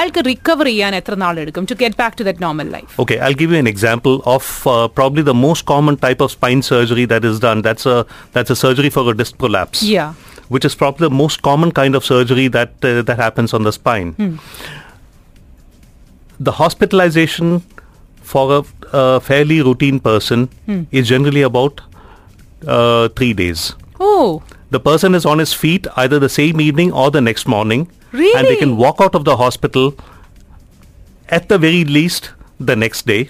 അയാൾക്ക് 0.00 0.22
റിക്കവർ 0.28 0.66
ചെയ്യാൻ 0.70 0.92
എത്ര 0.98 1.14
നാളെടുക്കും 1.22 1.64
to 1.70 1.74
get 1.82 1.98
back 2.02 2.16
to 2.20 2.24
that 2.28 2.42
normal 2.46 2.68
life 2.76 2.90
Okay, 3.02 3.18
I'll 3.24 3.38
give 3.42 3.50
you 3.54 3.60
an 3.64 3.70
example 3.74 4.16
of 4.34 4.44
uh, 4.66 4.76
probably 4.98 5.22
the 5.30 5.36
most 5.46 5.62
common 5.72 5.96
type 6.06 6.20
of 6.26 6.30
spine 6.36 6.62
surgery 6.70 7.04
that 7.12 7.24
is 7.30 7.38
done. 7.46 7.60
That's 7.68 7.86
a 7.94 7.98
that's 8.36 8.52
a 8.56 8.58
surgery 8.64 8.90
for 8.96 9.04
a 9.12 9.16
disc 9.20 9.34
prolapse. 9.42 9.80
Yeah. 9.96 10.10
Which 10.54 10.64
is 10.68 10.74
probably 10.74 11.04
the 11.08 11.16
most 11.24 11.38
common 11.48 11.70
kind 11.80 11.94
of 11.98 12.04
surgery 12.12 12.46
that 12.56 12.72
uh, 12.82 12.94
that 13.08 13.18
happens 13.26 13.52
on 13.58 13.64
the 13.68 13.74
spine. 13.80 14.08
The 16.40 16.52
hospitalization 16.52 17.48
for 18.22 18.44
a, 18.58 18.62
a 18.94 19.20
fairly 19.20 19.58
routine 19.62 20.00
person 20.00 20.48
is 20.90 21.06
generally 21.08 21.42
about 21.42 21.74
uh, 22.66 23.04
three 23.18 23.34
days. 23.34 23.62
Oh 24.00 24.10
The 24.75 24.79
person 24.85 25.15
is 25.15 25.25
on 25.25 25.39
his 25.39 25.53
feet 25.53 25.87
either 25.95 26.19
the 26.19 26.27
same 26.37 26.59
evening 26.59 26.91
or 26.91 27.09
the 27.09 27.21
next 27.21 27.47
morning. 27.47 27.87
And 28.11 28.47
they 28.47 28.57
can 28.57 28.75
walk 28.77 28.99
out 28.99 29.15
of 29.15 29.23
the 29.23 29.37
hospital 29.37 29.95
at 31.29 31.47
the 31.49 31.57
very 31.57 31.83
least 31.85 32.31
the 32.59 32.75
next 32.75 33.05
day. 33.05 33.29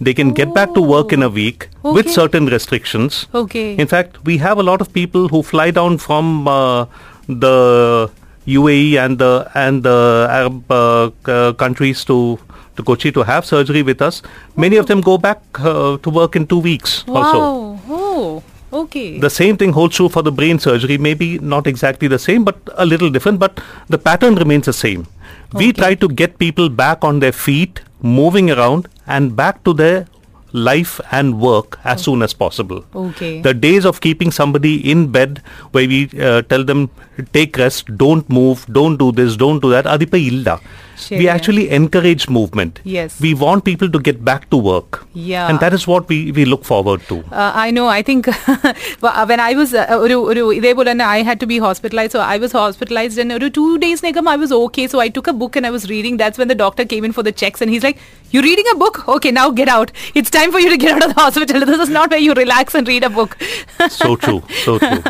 They 0.00 0.12
can 0.12 0.32
get 0.34 0.52
back 0.52 0.74
to 0.74 0.82
work 0.82 1.12
in 1.12 1.22
a 1.22 1.30
week 1.30 1.68
with 1.82 2.10
certain 2.10 2.46
restrictions. 2.46 3.26
Okay. 3.34 3.76
In 3.76 3.86
fact, 3.86 4.22
we 4.24 4.38
have 4.38 4.58
a 4.58 4.62
lot 4.62 4.80
of 4.80 4.92
people 4.92 5.28
who 5.28 5.42
fly 5.42 5.70
down 5.70 5.98
from 5.98 6.48
uh, 6.48 6.86
the 7.28 8.10
UAE 8.46 8.96
and 9.04 9.18
the 9.18 9.32
and 9.54 9.82
the 9.82 9.98
Arab 10.30 10.70
uh, 10.70 11.10
c- 11.26 11.52
countries 11.66 12.04
to 12.10 12.38
to 12.76 12.82
Kochi 12.82 13.12
to 13.12 13.22
have 13.22 13.46
surgery 13.46 13.82
with 13.82 14.02
us. 14.02 14.20
Many 14.56 14.76
of 14.76 14.86
them 14.86 15.00
go 15.00 15.16
back 15.16 15.40
uh, 15.60 15.96
to 16.08 16.10
work 16.10 16.36
in 16.36 16.46
two 16.46 16.58
weeks 16.58 17.04
also. 17.08 17.38
Wow. 17.38 17.80
Oh. 17.88 18.42
Okay. 18.74 19.18
The 19.18 19.30
same 19.30 19.56
thing 19.56 19.72
holds 19.72 19.96
true 19.96 20.08
for 20.08 20.22
the 20.22 20.32
brain 20.32 20.58
surgery. 20.58 20.98
Maybe 20.98 21.38
not 21.38 21.66
exactly 21.66 22.08
the 22.08 22.18
same, 22.18 22.44
but 22.44 22.56
a 22.74 22.84
little 22.84 23.10
different. 23.10 23.38
But 23.38 23.60
the 23.88 23.98
pattern 23.98 24.34
remains 24.34 24.66
the 24.66 24.72
same. 24.72 25.06
We 25.52 25.72
try 25.72 25.94
to 25.94 26.08
get 26.08 26.38
people 26.38 26.68
back 26.68 27.04
on 27.04 27.20
their 27.20 27.32
feet, 27.32 27.80
moving 28.02 28.50
around, 28.50 28.88
and 29.06 29.36
back 29.36 29.62
to 29.64 29.72
their 29.72 30.06
life 30.52 31.00
and 31.10 31.40
work 31.40 31.78
as 31.84 32.02
soon 32.02 32.22
as 32.22 32.32
possible. 32.32 32.84
Okay. 32.94 33.40
The 33.42 33.52
days 33.52 33.84
of 33.84 34.00
keeping 34.00 34.30
somebody 34.30 34.90
in 34.90 35.10
bed 35.10 35.42
where 35.72 35.86
we 35.86 36.08
uh, 36.20 36.42
tell 36.42 36.64
them 36.64 36.90
take 37.32 37.56
rest, 37.56 37.96
don't 37.96 38.28
move, 38.28 38.64
don't 38.72 38.96
do 38.96 39.12
this, 39.12 39.36
don't 39.36 39.60
do 39.60 39.70
that, 39.70 39.84
adipa 39.84 40.18
illa. 40.26 40.60
we 40.93 41.05
ശരിയാ. 41.05 41.33
actually 41.33 41.65
encourage 41.71 42.23
movement. 42.29 42.73
Yes. 42.95 43.11
We 43.19 43.31
want 43.35 43.59
people 43.63 43.89
to 43.89 43.99
get 43.99 44.17
back 44.23 44.43
to 44.49 44.57
work. 44.63 44.89
Yeah. 45.25 45.45
And 45.49 45.57
that 45.63 45.73
is 45.73 45.83
what 45.87 46.03
we, 46.11 46.19
we 46.31 46.45
look 46.45 46.63
forward 46.71 47.01
to. 47.11 47.17
I 47.63 47.67
know 47.77 47.85
I 47.93 48.01
think 48.09 48.27
when 49.31 49.41
I 49.43 49.51
was 49.59 49.75
ഒരു 50.03 50.17
ഒരു 50.31 50.43
ഇതേപോലെ 50.59 50.87
തന്നെ 50.91 51.07
I 51.09 51.19
had 51.27 51.41
to 51.43 51.49
B 51.51 51.59
hospitalise 51.65 52.13
so 52.15 52.21
I 52.33 52.37
was 52.43 52.55
hospitalised 52.61 53.21
and 53.25 53.37
ഒരു 53.39 53.49
to 53.59 53.65
ഡേയ്സിനകം 53.85 54.29
I 54.33 54.37
was 54.43 54.55
okay 54.63 54.85
so 54.93 54.99
I 55.05 55.09
took 55.17 55.33
A 55.33 55.37
book 55.43 55.57
and 55.59 55.69
I 55.69 55.73
was 55.77 55.89
reading 55.93 56.19
that's 56.23 56.41
when 56.43 56.51
the 56.53 56.57
doctor 56.63 56.85
came 56.93 57.05
in 57.09 57.15
for 57.19 57.25
the 57.29 57.33
checks 57.43 57.63
and 57.65 57.73
he's 57.75 57.85
like 57.89 57.99
you 58.33 58.41
reading 58.47 58.71
A 58.73 58.77
book 58.83 58.99
okay 59.15 59.31
now 59.39 59.47
get 59.59 59.73
out 59.79 59.91
it's 60.19 60.33
time 60.37 60.49
for 60.55 60.63
you 60.65 60.71
to 60.75 60.79
get 60.83 60.95
out 60.97 61.05
of 61.07 61.13
the 61.15 61.21
hospital 61.23 61.65
this 61.71 61.83
is 61.87 61.95
not 61.99 62.11
വെ 62.15 62.21
U 62.27 62.35
relax 62.41 62.77
and 62.79 62.89
read 62.93 63.07
A 63.09 63.13
book 63.19 63.35
So 63.99 64.09
true. 64.23 64.39
So 64.65 64.71
true. 64.79 65.01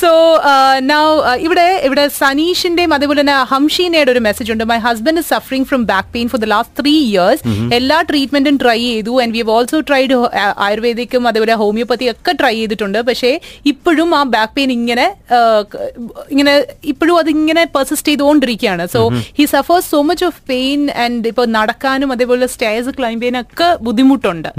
so 0.00 0.10
now 0.90 1.02
ഇവിടെ 1.46 1.66
ഇവിടെ 1.88 2.04
സനീഷിന്റെയും 2.20 2.92
അതേപോലെ 2.96 3.20
തന്നെ 3.22 3.36
ഹംഷീനയുടെ 3.52 4.12
ഒരു 4.14 4.22
message 4.26 4.50
ഉണ്ട് 4.54 4.64
my 4.72 4.78
husband 4.86 5.20
is 5.22 5.27
suffering 5.29 5.67
from 5.67 5.85
back 5.85 6.09
pain 6.13 6.27
for 6.27 6.41
the 6.41 6.45
last 6.45 6.81
three 6.81 6.93
years 6.99 7.43
എല്ലാ 7.73 7.97
ട്രീറ്റ്മെന്റും 8.09 8.57
try 8.57 8.79
ചെയ്തു. 8.79 9.21
And 9.21 9.33
we 9.33 9.41
have 9.41 9.51
also 9.51 9.79
tried 9.79 10.15
ആയുർവേദിക്കും 10.57 11.27
അതേപോലെ 11.27 11.53
ഹോമിയോപ്പതി 11.53 12.05
ഒക്കെ 12.09 12.31
ട്രൈ 12.31 12.55
ചെയ്തിട്ടുണ്ട്. 12.55 12.99
പക്ഷേ 13.01 13.31
ഇപ്പോഴും 13.65 14.15
ആ 14.15 14.23
ബാക്ക് 14.23 14.53
പെയിൻ 14.55 14.71
ഇങ്ങനെ 14.71 15.05
ക- 15.73 15.89
ഇങ്ങനെ 16.31 16.53
ഇപ്പോഴും 16.83 17.17
അതിങ്ങനെ 17.17 17.65
പെർസിസ്റ്റ് 17.75 18.09
ചെയ്തുകൊണ്ടിരിക്കുകയാണ്. 18.09 18.87
So 18.87 19.01
he 19.39 19.45
suffers 19.45 19.91
so 19.91 20.01
much 20.01 20.25
of 20.25 20.41
pain 20.49 20.91
and 21.05 21.27
ഇപ്പൊ 21.27 21.45
നടക്കാനും 21.57 22.11
അതേപോലെ 22.11 22.47
സ്റ്റേഴ്സ് 22.47 22.89
ക്ലൈംബ് 22.99 23.23
ചെയ്യാനൊക്കെ 23.23 23.77
ബുദ്ധിമുട്ടുണ്ട്. 23.81 24.49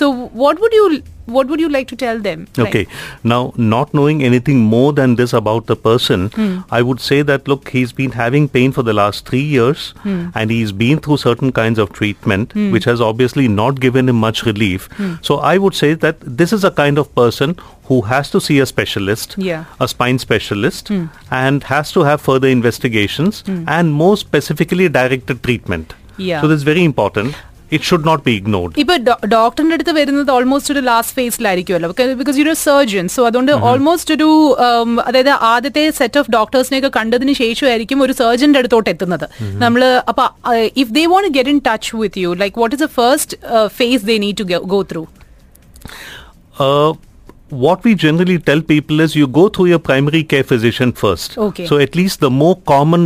So 0.00 0.06
what 0.34 0.60
would 0.60 0.76
you 0.76 0.84
what 1.26 1.48
would 1.48 1.60
you 1.60 1.68
like 1.68 1.88
to 1.88 1.96
tell 1.96 2.18
them? 2.18 2.46
Okay. 2.58 2.86
Now, 3.24 3.52
not 3.56 3.92
knowing 3.92 4.22
anything 4.22 4.60
more 4.60 4.92
than 4.92 5.16
this 5.16 5.32
about 5.32 5.66
the 5.66 5.76
person, 5.76 6.28
hmm. 6.30 6.58
I 6.70 6.82
would 6.82 7.00
say 7.00 7.22
that 7.22 7.48
look, 7.48 7.68
he's 7.70 7.92
been 7.92 8.12
having 8.12 8.48
pain 8.48 8.72
for 8.72 8.82
the 8.82 8.92
last 8.92 9.26
three 9.28 9.42
years, 9.42 9.90
hmm. 10.02 10.28
and 10.34 10.50
he's 10.50 10.72
been 10.72 10.98
through 11.00 11.18
certain 11.18 11.52
kinds 11.52 11.78
of 11.78 11.92
treatment, 11.92 12.52
hmm. 12.52 12.70
which 12.70 12.84
has 12.84 13.00
obviously 13.00 13.48
not 13.48 13.80
given 13.80 14.08
him 14.08 14.16
much 14.16 14.44
relief. 14.44 14.88
So, 15.22 15.38
I 15.38 15.58
would 15.58 15.74
say 15.74 15.94
that 15.94 16.16
this 16.20 16.52
is 16.52 16.64
a 16.64 16.70
kind 16.70 16.98
of 16.98 17.14
person 17.14 17.56
who 17.84 18.02
has 18.02 18.30
to 18.30 18.40
see 18.40 18.58
a 18.58 18.66
specialist, 18.66 19.34
Yeah. 19.38 19.64
a 19.80 19.88
spine 19.88 20.18
specialist, 20.18 20.90
and 21.30 21.62
has 21.64 21.92
to 21.92 22.00
have 22.04 22.20
further 22.20 22.48
investigations 22.48 23.44
and 23.46 23.92
more 23.92 24.16
specifically 24.16 24.88
directed 24.88 25.42
treatment. 25.42 25.94
Yeah. 26.16 26.40
So, 26.40 26.48
this 26.48 26.58
is 26.58 26.62
very 26.62 26.84
important. 26.84 27.34
It 27.75 27.83
should 27.87 28.05
not 28.07 28.19
be 28.27 28.33
ignored. 28.39 28.71
ഇപ്പൊ 28.81 28.95
ഡോക്ടറിന്റെ 29.33 29.75
അടുത്ത് 29.77 29.93
വരുന്നത് 29.97 30.29
almost 30.37 30.71
ഒരു 30.73 30.81
last 30.87 31.15
ഫേസിലായിരിക്കുമല്ലോ 31.19 31.89
because 32.21 32.37
you 32.39 32.55
surgeon 32.63 33.05
so 33.13 33.21
അതുകൊണ്ട് 33.29 33.51
almost 33.69 34.11
ഒരു 34.15 34.27
um, 34.65 34.91
അതായത് 35.07 35.31
ആദ്യത്തെ 35.51 35.83
സെറ്റ് 35.99 36.19
ഓഫ് 36.21 36.31
ഡോക്ടേഴ്സിനെ 36.37 36.79
ഒക്കെ 36.81 36.91
കണ്ടതിന് 36.97 37.35
ശേഷമായിരിക്കും 37.43 38.01
ഒരു 38.05 38.15
സർജന്റെ 38.21 38.61
അടുത്തോട്ട് 38.61 38.89
എത്തുന്നത് 38.93 39.25
നമ്മൾ 39.63 39.83
അപ്പൊ 40.13 40.25
if 40.83 40.91
they 40.97 41.05
won't 41.13 41.31
get 41.37 41.53
in 41.55 41.61
touch 41.69 41.95
with 42.01 42.25
you 42.25 42.31
like 42.43 42.59
what 42.63 42.75
is 42.77 42.83
the 42.85 42.89
first 42.99 43.37
phase 43.79 44.03
they 44.11 44.17
need 44.25 44.39
to 44.43 44.47
go 44.75 44.81
through 44.93 45.03
Uh, 46.63 46.93
what 47.63 47.79
we 47.83 47.91
generally 47.95 48.37
tell 48.39 48.61
people 48.63 48.99
is 48.99 49.15
you 49.15 49.27
go 49.27 49.49
through 49.49 49.65
your 49.67 49.79
primary 49.81 50.23
care 50.23 50.43
physician 50.45 50.91
first. 50.93 51.37
Okay. 51.39 51.65
So 51.65 51.77
at 51.79 51.95
least 51.95 52.19
the 52.19 52.29
more 52.31 52.57
common 52.67 53.05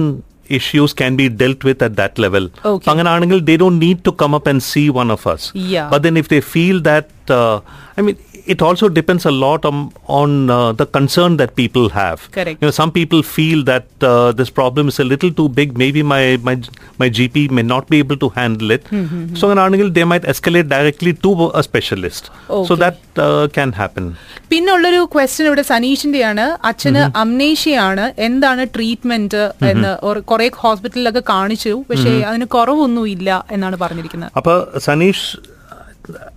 issues 0.50 0.92
can 0.92 1.16
be 1.16 1.28
dealt 1.28 1.64
with 1.64 1.82
at 1.82 1.96
that 1.96 2.18
level. 2.18 2.50
Okay. 2.64 3.40
They 3.50 3.56
don't 3.56 3.78
need 3.78 4.04
to 4.04 4.12
come 4.12 4.34
up 4.34 4.46
and 4.46 4.62
see 4.62 4.90
one 4.90 5.10
of 5.10 5.26
us. 5.26 5.50
Yeah. 5.54 5.88
But 5.88 6.02
then 6.02 6.16
if 6.16 6.28
they 6.28 6.40
feel 6.40 6.80
that, 6.82 7.08
uh, 7.28 7.60
I 7.96 8.02
mean, 8.02 8.18
it 8.46 8.62
also 8.62 8.88
depends 8.88 9.24
a 9.24 9.30
lot 9.30 9.64
on, 9.64 9.92
on 10.06 10.50
uh, 10.50 10.72
the 10.72 10.86
concern 10.86 11.36
that 11.38 11.56
people 11.56 11.88
have. 11.90 12.30
Correct. 12.32 12.60
You 12.60 12.66
know, 12.66 12.70
some 12.70 12.92
people 12.92 13.22
feel 13.22 13.64
that 13.64 13.86
uh, 14.02 14.32
this 14.32 14.50
problem 14.50 14.88
is 14.88 14.98
a 14.98 15.04
little 15.04 15.32
too 15.32 15.48
big. 15.48 15.76
Maybe 15.76 16.02
my 16.02 16.38
my 16.42 16.54
my 16.98 17.08
GP 17.10 17.50
may 17.50 17.62
not 17.62 17.88
be 17.88 17.98
able 17.98 18.16
to 18.16 18.28
handle 18.30 18.70
it. 18.70 18.84
Mm-hmm. 18.90 19.34
So, 19.34 19.48
അങ്ങനാണെങ്കിൽ 19.48 19.92
they 19.98 20.04
might 20.04 20.22
escalate 20.22 20.68
directly 20.68 21.12
to 21.24 21.30
a 21.60 21.62
specialist. 21.62 22.30
Okay. 22.50 22.66
So 22.68 22.76
that 22.76 22.98
uh, 23.26 23.48
can 23.58 23.72
happen. 23.72 24.06
പിന്നെ 24.52 24.70
Achana 24.76 25.02
question 25.14 25.46
ഇവിടെ 25.46 25.64
സനീഷിന്റെയാണ് 25.72 26.44
അച്ഛന് 26.68 27.02
treatment 27.24 28.04
എന്താണ് 28.26 28.62
treatment 28.76 29.42
hospital 29.62 30.20
കുറെ 30.30 30.48
ഹോസ്പിറ്റലിലൊക്കെ 30.64 31.22
കാണിച്ചു 31.34 31.74
പക്ഷേ 31.90 32.12
അതിന് 32.30 32.46
onnum 32.86 33.06
illa 33.14 33.38
എന്നാണ് 33.56 33.76
പറഞ്ഞിരിക്കുന്നത് 33.76 34.32
അപ്പോൾ 34.36 34.56
സനീഷ് 34.86 35.26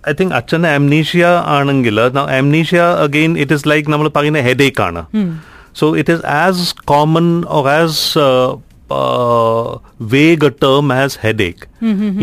ഐ 0.09 0.13
തിങ്ക് 0.13 0.33
അച്ഛന് 0.33 0.69
അംനീഷ്യ 0.75 1.25
ആണെങ്കിൽ 1.49 1.97
amnesia 2.39 2.81
again 3.05 3.33
it 3.37 3.53
is 3.53 3.67
like 3.69 3.91
നമ്മൾ 3.91 4.09
പറയുന്ന 4.15 4.41
ഹെഡേക്ക് 4.41 4.81
ആണ് 4.81 5.03
so 5.73 5.87
it 5.95 6.13
is 6.13 6.25
as 6.37 6.65
common 6.85 7.27
or 7.49 7.67
as 7.75 8.03
vague 10.13 10.45
A 10.45 10.51
term 10.63 10.93
as 10.93 11.17
headache 11.23 11.65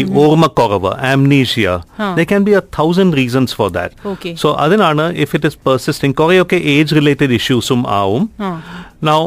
ഈ 0.01 0.05
ഓർമ്മക്കുറവ് 0.23 0.93
amnesia 1.13 1.75
the 2.19 2.25
can 2.33 2.45
be 2.45 2.55
a 2.55 2.63
thousand 2.79 3.17
reasons 3.17 3.55
for 3.55 3.69
that 3.71 3.95
Okay. 4.13 4.33
So 4.37 4.51
അതിനാണ് 4.59 5.05
if 5.17 5.33
it 5.37 5.49
is 5.51 5.59
persisting 5.67 6.17
കുറേയൊക്കെ 6.17 6.59
age 6.75 6.95
related 6.95 7.35
ഇഷ്യൂസും 7.41 7.83
ആവും 8.01 8.25
now 9.03 9.21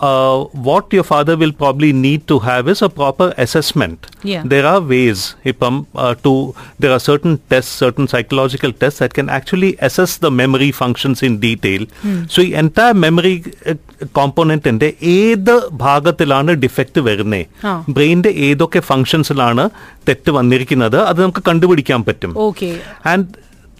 uh, 0.00 0.36
what 0.66 0.92
your 0.92 1.02
father 1.04 1.36
will 1.36 1.52
probably 1.52 1.92
need 1.94 2.26
to 2.28 2.38
have 2.40 2.68
is 2.68 2.82
a 2.82 2.88
proper 2.90 3.34
assessment. 3.36 4.06
Yeah. 4.24 4.42
There 4.44 4.64
are 4.64 4.80
ways 4.82 5.34
ipam, 5.44 5.86
uh, 5.96 6.14
to, 6.16 6.32
there 6.78 6.92
are 6.92 7.00
certain 7.00 7.38
tests, 7.50 7.72
certain 7.74 8.06
psychological 8.06 8.72
tests 8.74 9.00
that 9.00 9.12
can 9.12 9.28
actually 9.28 9.76
assess 9.80 10.16
the 10.16 10.30
memory 10.32 10.70
functions 10.72 11.22
in 11.22 11.40
detail. 11.40 11.82
So, 12.28 12.42
ഈ 12.42 12.54
entire 12.54 12.94
memory 12.96 13.34
uh, 13.66 13.76
component 14.14 14.64
ന്റെ 14.66 14.88
ഏത് 15.14 15.54
ഭാഗത്തിലാണ് 15.80 16.52
defect 16.64 17.00
വരുന്നത് 17.00 17.42
ആ. 17.64 17.74
ബ്രെയിനിന്റെ 17.88 18.30
ഏതൊക്കെ 18.48 18.80
ഫങ്ഷൻസിലാണ് 18.90 19.64
തെറ്റ് 20.08 20.30
വന്നിരിക്കുന്നത് 20.30 20.98
അത് 21.10 21.20
നമുക്ക് 21.20 21.42
കണ്ടുപിടിക്കാൻ 21.50 22.02
പറ്റും 22.04 22.32
okay 22.48 22.68
and 23.12 23.26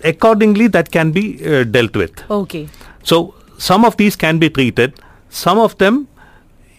accordingly 0.05 0.67
that 0.77 0.93
can 0.97 1.11
be 1.19 1.25
delt 1.77 2.01
with 2.03 2.25
okay 2.41 2.63
so 3.11 3.17
some 3.67 3.85
of 3.89 3.95
these 4.01 4.17
can 4.25 4.37
be 4.43 4.49
treated. 4.57 4.91
Some 5.33 5.59
of 5.59 5.77
them, 5.79 5.97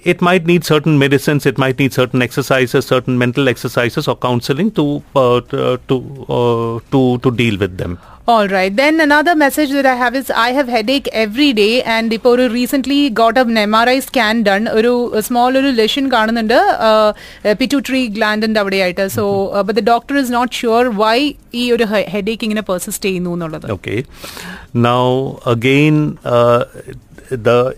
it 0.03 0.21
might 0.21 0.45
need 0.45 0.63
certain 0.65 0.97
medicines. 0.97 1.45
It 1.45 1.57
might 1.57 1.77
need 1.77 1.93
certain 1.93 2.21
exercises, 2.21 2.85
certain 2.85 3.17
mental 3.17 3.47
exercises 3.47 4.07
or 4.07 4.15
counseling 4.19 4.71
to 4.73 4.85
uh, 5.15 5.41
to 5.51 5.57
to, 5.89 5.97
uh, 6.29 6.79
to 6.93 7.01
to 7.19 7.31
deal 7.41 7.57
with 7.57 7.77
them. 7.77 7.99
All 8.27 8.47
right. 8.47 8.73
Then 8.75 9.01
another 9.01 9.33
message 9.35 9.71
that 9.71 9.87
I 9.87 9.95
have 9.95 10.15
is 10.15 10.27
I 10.31 10.49
have 10.51 10.67
headache 10.67 11.07
every 11.21 11.47
day 11.59 11.71
and 11.93 12.11
ഇപ്പോൾ 12.17 12.33
ഒരു 12.35 12.45
recently 12.55 12.99
got 13.19 13.37
an 13.43 13.57
MRI 13.63 13.95
scan 14.07 14.43
done 14.49 14.65
ഒരു 14.79 14.91
small 15.27 15.57
ഒരു 15.61 15.71
lesion 15.79 16.05
കാണുന്നുണ്ട് 16.15 16.55
പിറ്റുട്രി 17.61 18.01
ഗ്ലാൻഡിന്റെ 18.17 18.61
അവിടെയായിട്ട് 18.63 19.05
so 19.17 19.25
but 19.69 19.77
the 19.79 19.85
doctor 19.91 20.17
is 20.23 20.33
not 20.37 20.53
sure 20.61 20.87
why 21.03 21.17
ഈ 21.61 21.65
ഒരു 21.77 21.87
headache 22.15 22.45
ഇങ്ങനെ 22.49 22.65
persist 22.71 23.09
ചെയ്യുന്നു 23.09 23.33
എന്നുള്ളത് 23.37 23.67
Okay. 23.77 23.99
Now 24.89 25.03
again, 25.55 25.97
uh, 26.37 26.59
the 27.47 27.59
uh, 27.61 27.69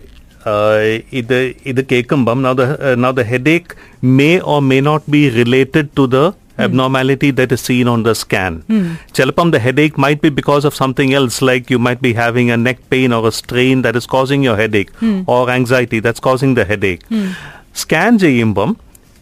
ഇത് 1.13 1.39
ഇത് 1.65 1.81
കേൾക്കുമ്പം 1.91 2.37
now 2.45 2.53
the 2.59 2.67
uh, 2.87 2.95
now 3.03 3.11
the 3.19 3.25
headache 3.31 3.71
may 4.19 4.35
or 4.51 4.59
may 4.71 4.81
not 4.89 5.03
be 5.15 5.23
related 5.41 5.87
to 5.97 6.05
the 6.15 6.23
abnormality 6.57 7.29
that 7.31 7.51
is 7.55 7.61
seen 7.61 7.87
on 7.87 7.99
the 8.07 8.13
scan. 8.13 8.53
ചിലപ്പം 9.17 9.47
the 9.51 9.59
headache 9.59 9.95
might 10.05 10.19
be 10.25 10.29
because 10.39 10.63
of 10.69 10.73
something 10.81 11.09
else 11.19 11.37
like 11.41 11.63
you 11.73 11.79
might 11.87 12.01
be 12.07 12.13
having 12.13 12.47
a 12.51 12.57
neck 12.57 12.79
pain 12.93 13.13
or 13.17 13.21
a 13.27 13.33
strain 13.41 13.77
that 13.85 13.95
is 13.95 14.07
causing 14.15 14.41
your 14.43 14.57
headache 14.57 14.91
or 15.27 15.49
anxiety 15.49 15.99
that's 15.99 16.23
causing 16.29 16.53
the 16.59 16.65
headache. 16.65 17.03
Scan 17.83 18.13
ചെയ്യുമ്പം 18.25 18.71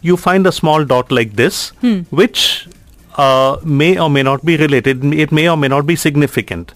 you 0.07 0.15
find 0.17 0.43
a 0.47 0.51
small 0.51 0.81
dot 0.85 1.07
like 1.11 1.31
this 1.35 1.55
which 2.19 2.41
uh, 3.17 3.51
may 3.79 3.91
or 4.03 4.09
may 4.09 4.23
not 4.23 4.41
be 4.49 4.55
related. 4.57 4.97
It 5.23 5.31
may 5.31 5.45
or 5.49 5.57
may 5.57 5.67
not 5.67 5.85
be 5.85 5.97
significant. 6.07 6.67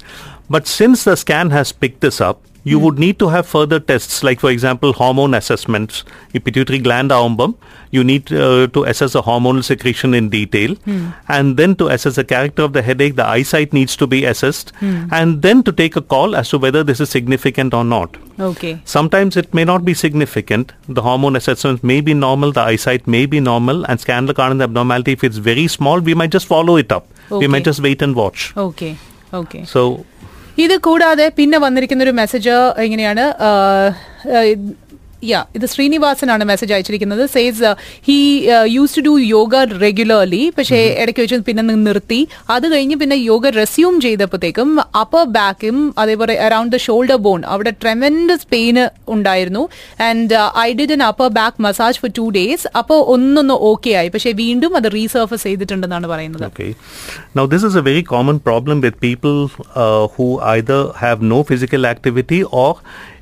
But 0.49 0.63
since 0.79 0.99
the 1.09 1.15
scan 1.15 1.49
has 1.49 1.69
picked 1.81 2.01
this 2.01 2.17
up, 2.29 2.39
you 2.68 2.78
would 2.78 2.98
need 2.98 3.18
to 3.18 3.28
have 3.28 3.46
further 3.46 3.78
tests, 3.80 4.22
like 4.28 4.40
for 4.40 4.50
example, 4.50 4.92
hormone 4.92 5.34
assessments. 5.34 6.04
The 6.32 6.40
pituitary 6.40 6.78
gland 6.78 7.10
aombum, 7.10 7.54
you 7.90 8.04
need 8.04 8.32
uh, 8.32 8.66
to 8.68 8.84
assess 8.84 9.12
the 9.14 9.22
hormonal 9.22 9.64
secretion 9.64 10.14
in 10.14 10.28
detail, 10.28 10.74
mm. 10.76 11.14
and 11.28 11.56
then 11.56 11.74
to 11.76 11.88
assess 11.88 12.16
the 12.16 12.24
character 12.24 12.62
of 12.62 12.72
the 12.72 12.82
headache, 12.82 13.16
the 13.16 13.26
eyesight 13.26 13.72
needs 13.72 13.96
to 13.96 14.06
be 14.06 14.24
assessed, 14.24 14.72
mm. 14.80 15.08
and 15.10 15.42
then 15.42 15.62
to 15.62 15.72
take 15.72 15.96
a 15.96 16.02
call 16.02 16.36
as 16.36 16.50
to 16.50 16.58
whether 16.58 16.84
this 16.84 17.00
is 17.00 17.10
significant 17.10 17.74
or 17.74 17.84
not. 17.84 18.16
Okay. 18.38 18.80
Sometimes 18.84 19.36
it 19.36 19.52
may 19.52 19.64
not 19.64 19.84
be 19.84 19.94
significant. 19.94 20.72
The 20.88 21.02
hormone 21.02 21.36
assessments 21.36 21.82
may 21.82 22.00
be 22.00 22.14
normal, 22.14 22.52
the 22.52 22.60
eyesight 22.60 23.06
may 23.06 23.26
be 23.26 23.40
normal, 23.40 23.84
and 23.86 24.00
scan 24.00 24.26
the 24.26 24.34
abnormality 24.40 25.12
if 25.12 25.24
it's 25.24 25.38
very 25.38 25.68
small, 25.68 26.00
we 26.00 26.14
might 26.14 26.30
just 26.30 26.46
follow 26.46 26.76
it 26.76 26.92
up. 26.92 27.06
Okay. 27.30 27.46
We 27.46 27.48
might 27.48 27.64
just 27.64 27.80
wait 27.80 28.02
and 28.02 28.14
watch. 28.14 28.56
Okay. 28.56 28.96
Okay. 29.32 29.64
So 29.64 30.06
ഇത് 30.58 30.74
കൂടാതെ 30.78 31.26
പിന്നെ 31.36 31.58
വന്നിരിക്കുന്ന 31.58 32.02
ഒരു 32.02 32.12
message 32.12 32.54
ഇങ്ങനെയാണ് 32.82 33.24
യാ 35.30 35.40
ഇത് 35.56 35.66
ശ്രീനിവാസനാണ് 35.72 36.44
message 36.50 36.72
അയച്ചിരിക്കുന്നത്. 36.76 37.22
Says 37.36 37.70
he 38.08 38.18
used 38.76 38.96
to 38.98 39.02
do 39.08 39.14
yoga 39.34 39.62
regularly 39.84 40.42
പക്ഷേ 40.58 40.80
ഇടയ്ക്ക് 41.02 41.24
വെച്ച് 41.24 41.38
പിന്നെ 41.48 41.62
നിർത്തി. 41.86 42.20
അത് 42.56 42.66
കഴിഞ്ഞ് 42.74 42.98
പിന്നെ 43.02 43.18
യോഗ 43.30 43.52
റെസ്യൂം 43.60 43.96
ചെയ്തപ്പോഴത്തേക്കും 44.06 44.70
അപ്പർ 45.02 45.24
ബാക്കും 45.38 45.78
അതേപോലെ 46.04 46.36
അറൌണ്ട് 46.46 46.74
ദ 46.76 46.80
ഷോൾഡർ 46.86 47.20
ബോൺ 47.28 47.40
അവിടെ 47.54 47.74
ട്രെമൻഡസ് 47.84 48.48
പെയിൻ 48.54 48.78
ഉണ്ടായിരുന്നു. 49.16 49.64
And 50.08 50.40
I 50.66 50.68
did 50.80 50.96
an 50.98 51.04
upper 51.10 51.30
back 51.40 51.62
massage 51.68 52.00
for 52.04 52.12
two 52.20 52.26
days 52.38 52.66
അപ്പോൾ 52.82 53.00
ഒന്നൊന്ന് 53.16 53.58
ഓക്കെ 53.72 53.90
ആയി. 54.02 54.10
പക്ഷേ 54.16 54.32
വീണ്ടും 54.44 54.74
അത് 54.80 54.90
റീസർഫസ് 54.98 55.44
ചെയ്തിട്ടുണ്ടെന്നാണ് 55.50 56.06
പറയുന്നത്. 56.14 56.44
Okay. 56.48 56.70
Now, 57.36 57.44
this 57.52 57.62
is 57.68 57.74
a 57.80 57.82
very 57.88 58.02
common 58.12 58.36
problem 58.46 58.76
with 58.84 58.94
people 59.06 59.36
uh, 59.82 60.04
who 60.14 60.26
either 60.54 60.78
have 61.02 61.18
no 61.32 61.38
physical 61.50 61.82
activity 61.90 62.40
or, 62.62 62.70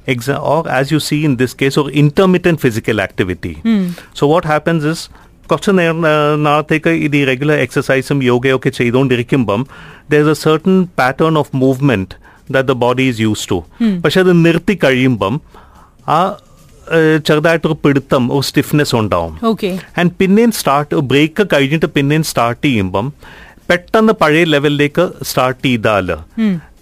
exa- 0.06 0.40
or 0.52 0.60
as 0.70 0.90
you 0.92 1.00
see 1.08 1.20
in 1.24 1.36
this 1.36 1.52
case, 1.54 1.76
or 1.76 1.86
intermittent 2.02 2.60
physical 2.60 3.00
activity. 3.00 3.54
Mm. 3.64 3.84
So, 4.14 4.26
what 4.34 4.44
happens 4.54 4.84
is 4.94 5.00
കുറച്ച് 5.50 5.70
നേരം 5.70 5.98
നാളത്തേക്ക് 6.42 6.92
ഇത് 7.06 7.16
ഈ 7.16 7.24
regular 7.24 7.58
എക്സസൈസും 7.64 8.22
യോഗയൊക്കെ 8.22 8.70
ചെയ്തുകൊണ്ടിരിക്കുമ്പം 8.78 9.60
there 10.10 10.18
is 10.20 10.28
a 10.28 10.38
certain 10.44 10.74
pattern 10.98 11.38
of 11.38 11.52
movement 11.56 12.14
that 12.50 12.68
the 12.68 12.72
body 12.84 13.02
is 13.02 13.20
used 13.20 13.46
to 13.50 13.58
പക്ഷെ 14.04 14.20
അത് 14.20 14.32
നിർത്തി 14.46 14.78
കഴിയുമ്പം 14.84 15.34
ആ 16.08 16.18
ചെറുതായിട്ടൊരു 17.26 17.76
പിടുത്തം 17.84 18.32
ഒരു 18.32 18.44
സ്റ്റിഫ്നെസ് 18.46 18.94
ഉണ്ടാവും. 18.96 19.32
ആൻഡ് 19.98 20.12
പിന്നെയും 20.20 20.52
സ്റ്റാർട്ട് 20.52 20.96
ബ്രേക്ക് 21.12 21.46
കഴിഞ്ഞിട്ട് 21.54 21.86
പിന്നെയും 21.86 22.24
സ്റ്റാർട്ട് 22.24 22.62
ചെയ്യുമ്പം 22.66 23.06
പെട്ടെന്ന് 23.70 24.12
പഴയ 24.12 24.44
ലെവലിലേക്ക് 24.44 25.04
സ്റ്റാർട്ട് 25.22 25.64
ചെയ്താൽ 25.64 26.10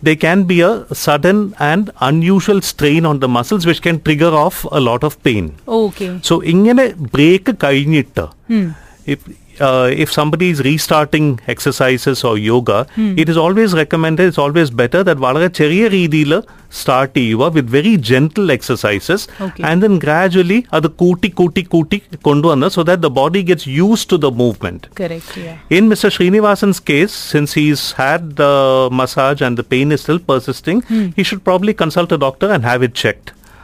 they 0.03 0.13
can 0.15 0.39
be 0.43 0.57
A 0.61 0.71
sudden 1.03 1.37
and 1.61 1.87
unusual 2.01 2.59
strain 2.61 3.07
on 3.07 3.17
the 3.17 3.29
muscles 3.37 3.67
which 3.67 3.83
can 3.83 3.97
trigger 4.05 4.35
of 4.43 4.61
A 4.73 4.81
lot 4.81 5.05
of 5.05 5.17
pain 5.25 5.47
okay 5.79 6.07
so 6.23 6.35
ഇങ്ങനെ 6.45 6.85
ബ്രേക്ക് 7.13 7.53
കഴിഞ്ഞിട്ട് 7.63 8.25
if 9.07 9.21
uh, 9.59 9.87
if 9.93 10.09
somebody 10.11 10.49
is 10.49 10.59
restarting 10.61 11.25
exercises 11.47 12.23
or 12.23 12.37
yoga, 12.43 12.77
it 13.21 13.27
is 13.27 13.37
always 13.37 13.73
recommended, 13.73 14.25
it's 14.29 14.37
always 14.37 14.69
better 14.81 15.01
that 15.03 15.17
വളരെ 15.25 15.49
ചെറിയ 15.59 15.83
രീതിയിൽ 15.95 16.33
start 16.79 17.15
ചെയ്യുക 17.19 17.49
with 17.55 17.71
very 17.75 17.93
gentle 18.09 18.47
exercises 18.55 19.25
Okay. 19.47 19.63
And 19.69 19.81
then 19.85 19.95
gradually 20.03 20.59
അത് 20.77 20.87
കൂട്ടി 21.01 21.29
കൂട്ടി 21.39 21.63
കൂട്ടി 21.73 21.97
കൊണ്ടുവന്ന് 22.27 22.69
so 22.75 22.83
that 22.89 23.03
the 23.07 23.11
body 23.19 23.41
gets 23.49 23.69
use 23.79 24.05
to 24.13 24.19
the 24.25 24.31
movement 24.41 24.87
correct 25.01 25.43
yeah 25.47 25.55
In 25.77 25.85
Mr. 25.91 26.11
Srinivasan's 26.15 26.81
case, 26.91 27.15
since 27.33 27.51
he's 27.59 27.83
had 28.01 28.23
the 28.43 28.53
massage 28.91 29.41
and 29.47 29.55
the 29.61 29.67
pain 29.73 29.89
is 29.91 30.01
still 30.05 30.21
persisting, 30.31 30.79
he 31.17 31.25
should 31.29 31.43
probably 31.49 31.75
consult 31.83 32.11
a 32.11 32.21
doctor 32.27 32.49
and 32.55 32.63
have 32.63 32.83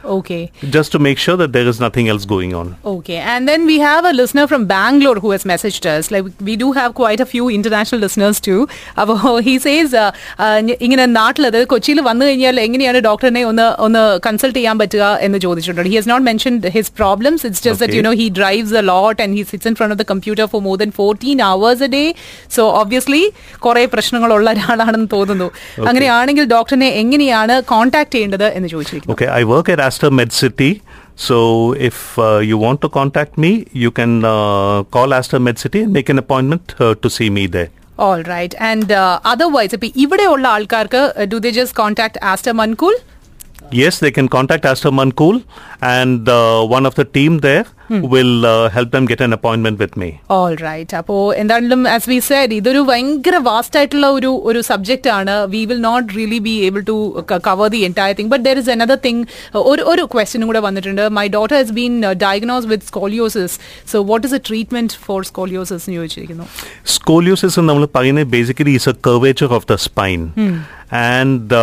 okay 0.08 0.36
just 0.70 0.90
to 0.92 0.98
make 1.00 1.18
sure 1.18 1.34
that 1.36 1.50
there 1.54 1.68
is 1.68 1.78
nothing 1.80 2.08
else 2.08 2.24
going 2.26 2.52
on. 2.54 2.66
Okay, 2.90 3.16
and 3.30 3.48
then 3.50 3.62
we 3.64 3.76
have 3.80 4.04
a 4.04 4.12
listener 4.12 4.44
from 4.46 4.62
Bangalore 4.68 5.16
who 5.16 5.30
has 5.30 5.42
messaged 5.44 5.84
us. 5.88 6.04
Like 6.10 6.26
we 6.48 6.54
do 6.56 6.68
have 6.72 6.90
quite 6.94 7.20
a 7.20 7.26
few 7.26 7.44
international 7.50 8.00
listeners 8.04 8.38
too. 8.40 8.58
അപ്പോൾ 9.00 9.16
he 9.46 9.54
says 9.58 9.88
uh, 9.94 10.04
uh, 10.38 10.58
ഞ- 10.66 10.78
ഇങ്ങനെ 10.86 11.06
നാട്ടിൽ 11.16 11.46
അതായത് 11.48 11.68
കൊച്ചിയിൽ 11.72 12.00
വന്നു 12.08 12.24
കഴിഞ്ഞാൽ 12.28 12.60
എങ്ങനെയാണ് 12.66 13.00
ഡോക്ടറിനെ 13.08 13.42
ഒന്ന് 13.50 13.66
ഒന്ന് 13.86 14.02
കൺസൾട്ട് 14.26 14.56
ചെയ്യാൻ 14.58 14.78
പറ്റുക 14.82 15.08
എന്ന് 15.26 15.40
ചോദിച്ചിട്ടുണ്ട് 15.44 15.88
he 15.88 15.98
has 15.98 16.10
not 16.12 16.26
mentioned 16.28 16.72
his 16.76 16.92
problems 17.00 17.44
it's 17.48 17.64
just 17.66 17.82
that 17.82 17.90
Okay. 17.90 18.00
U 18.00 18.08
know 18.08 18.14
he 18.22 18.28
drives 18.38 18.78
a 18.78 18.86
lot 18.92 19.18
and 19.26 19.36
he 19.38 19.44
sits 19.50 19.70
in 19.72 19.78
front 19.80 19.96
of 19.96 20.02
the 20.02 20.08
computer 20.12 20.46
for 20.54 20.62
more 20.68 20.78
than 20.84 20.92
fourteen 21.00 21.42
hours 21.50 21.84
a 21.84 21.92
day 21.96 22.04
so 22.58 22.64
obviously 22.82 23.22
കുറെ 23.66 23.84
പ്രശ്നങ്ങളുള്ള 23.96 24.48
ഒരാളാണെന്ന് 24.56 25.10
തോന്നുന്നു 25.16 25.50
അങ്ങനെയാണെങ്കിൽ 25.90 26.46
ഡോക്ടറിനെ 26.54 26.90
എങ്ങനെയാണ് 27.02 27.56
contact 27.74 28.14
ചെയ്യേണ്ടത് 28.16 28.48
എന്ന് 28.56 28.70
ചോദിച്ചിരിക്കുന്നു 28.74 29.16
Aster 29.91 30.09
MedCity. 30.09 30.71
So 31.27 31.73
if 31.73 32.17
uh, 32.17 32.37
you 32.37 32.57
want 32.57 32.81
to 32.81 32.89
contact 32.89 33.37
me, 33.37 33.67
you 33.73 33.91
can 33.91 34.23
uh, 34.23 34.83
call 34.95 35.13
Aster 35.13 35.39
MedCity 35.39 35.83
and 35.83 35.93
make 35.93 36.07
an 36.09 36.17
appointment 36.17 36.75
uh, 36.79 36.95
to 36.95 37.09
see 37.09 37.29
me 37.29 37.47
there. 37.47 37.69
All 37.99 38.23
right. 38.23 38.55
And 38.57 38.91
uh, 38.91 39.19
otherwise, 39.25 39.73
if 39.73 39.83
you 39.83 40.07
uh, 41.15 41.25
do 41.25 41.39
they 41.39 41.51
just 41.51 41.75
contact 41.75 42.17
Aster 42.21 42.53
Mankhool? 42.53 42.93
Yes, 43.71 43.99
they 43.99 44.11
can 44.11 44.27
contact 44.27 44.65
Aster 44.65 44.89
Mankhool 44.91 45.43
and 45.81 46.27
uh, 46.27 46.65
one 46.65 46.85
of 46.85 46.95
the 46.95 47.05
team 47.05 47.39
there 47.39 47.63
hmm. 47.87 48.01
will 48.01 48.45
uh, 48.45 48.69
help 48.69 48.91
them 48.91 49.05
get 49.05 49.21
an 49.21 49.31
appointment 49.31 49.79
with 49.79 49.95
me. 49.95 50.19
All 50.29 50.55
right. 50.57 50.93
Apo, 50.93 51.29
as 51.29 52.07
we 52.07 52.19
said, 52.19 52.49
this 52.49 52.65
is 52.65 53.33
a 53.35 53.39
vast 53.39 53.71
title 53.73 54.01
oru, 54.01 54.43
oru 54.43 54.63
subject. 54.63 55.05
Aana. 55.05 55.49
We 55.49 55.65
will 55.65 55.79
not 55.79 56.13
really 56.13 56.39
be 56.39 56.65
able 56.65 56.83
to 56.83 57.17
uh, 57.19 57.39
cover 57.39 57.69
the 57.69 57.85
entire 57.85 58.13
thing. 58.13 58.27
But 58.27 58.43
there 58.43 58.57
is 58.57 58.67
another 58.67 58.97
thing. 58.97 59.27
Uh, 59.55 59.61
or 59.61 59.77
a 59.79 60.07
question. 60.07 60.45
My 61.13 61.27
daughter 61.29 61.55
has 61.55 61.71
been 61.71 62.01
diagnosed 62.17 62.67
with 62.67 62.89
scoliosis. 62.89 63.57
So 63.85 64.01
what 64.01 64.25
is 64.25 64.31
the 64.31 64.39
treatment 64.39 64.93
for 64.93 65.21
scoliosis? 65.21 65.87
Scoliosis 66.83 68.29
basically 68.29 68.75
is 68.75 68.87
a 68.87 68.93
curvature 68.93 69.45
of 69.45 69.65
the 69.67 69.77
spine. 69.77 70.27
Hmm. 70.29 70.59
And 70.91 71.53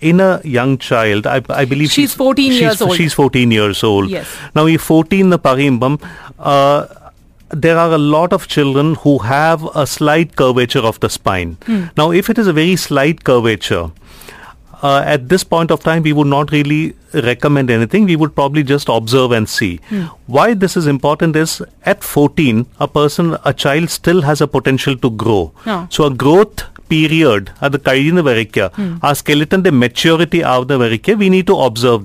in 0.00 0.20
a 0.20 0.40
young 0.44 0.78
child, 0.78 1.26
I, 1.26 1.42
I 1.48 1.64
believe 1.64 1.90
she's, 1.90 2.14
14 2.14 2.50
she's, 2.50 2.60
years 2.60 2.82
old. 2.82 2.96
She's 2.96 3.12
14 3.12 3.50
years 3.50 3.84
old. 3.84 4.10
Yes. 4.10 4.28
Now, 4.54 4.66
if 4.66 4.80
14 4.82 5.30
the 5.30 5.38
parimbam, 5.38 6.02
uh, 6.38 6.86
there 7.50 7.76
are 7.76 7.92
a 7.92 7.98
lot 7.98 8.32
of 8.32 8.48
children 8.48 8.94
who 8.96 9.18
have 9.18 9.64
a 9.74 9.86
slight 9.86 10.36
curvature 10.36 10.80
of 10.80 11.00
the 11.00 11.10
spine. 11.10 11.56
Hmm. 11.66 11.86
Now, 11.96 12.12
if 12.12 12.30
it 12.30 12.38
is 12.38 12.46
a 12.46 12.52
very 12.52 12.76
slight 12.76 13.24
curvature, 13.24 13.90
uh, 14.81 15.01
at 15.05 15.29
this 15.29 15.43
point 15.43 15.71
of 15.71 15.83
time, 15.83 16.03
we 16.03 16.13
would 16.13 16.27
not 16.27 16.51
really 16.51 16.81
recommend 17.13 17.69
anything. 17.69 18.05
We 18.05 18.15
would 18.15 18.35
probably 18.35 18.63
just 18.63 18.89
observe 18.89 19.31
and 19.31 19.47
see. 19.47 19.79
Why 20.27 20.53
this 20.53 20.75
is 20.75 20.87
important 20.87 21.35
is 21.35 21.61
at 21.85 22.03
14, 22.03 22.65
a 22.79 22.87
person, 22.89 23.37
a 23.43 23.53
child 23.53 23.89
still 23.89 24.21
has 24.21 24.41
a 24.41 24.47
potential 24.47 24.97
to 24.97 25.09
grow. 25.11 25.53
Ah. 25.65 25.87
So 25.89 26.05
a 26.05 26.13
growth 26.23 26.65
period 26.89 27.43
അത് 27.61 27.75
കഴിയുന്ന 27.87 28.21
വരയ്ക്ക് 28.21 28.65
ആ 29.07 29.11
സ്കെലിറ്റന്റെ 29.19 29.71
maturity 29.83 30.39
ആവുന്ന 30.53 30.75
വരയ്ക്ക് 30.75 31.13
V 31.21 31.27
need 31.35 31.47
to 31.47 31.55
observe 31.67 31.93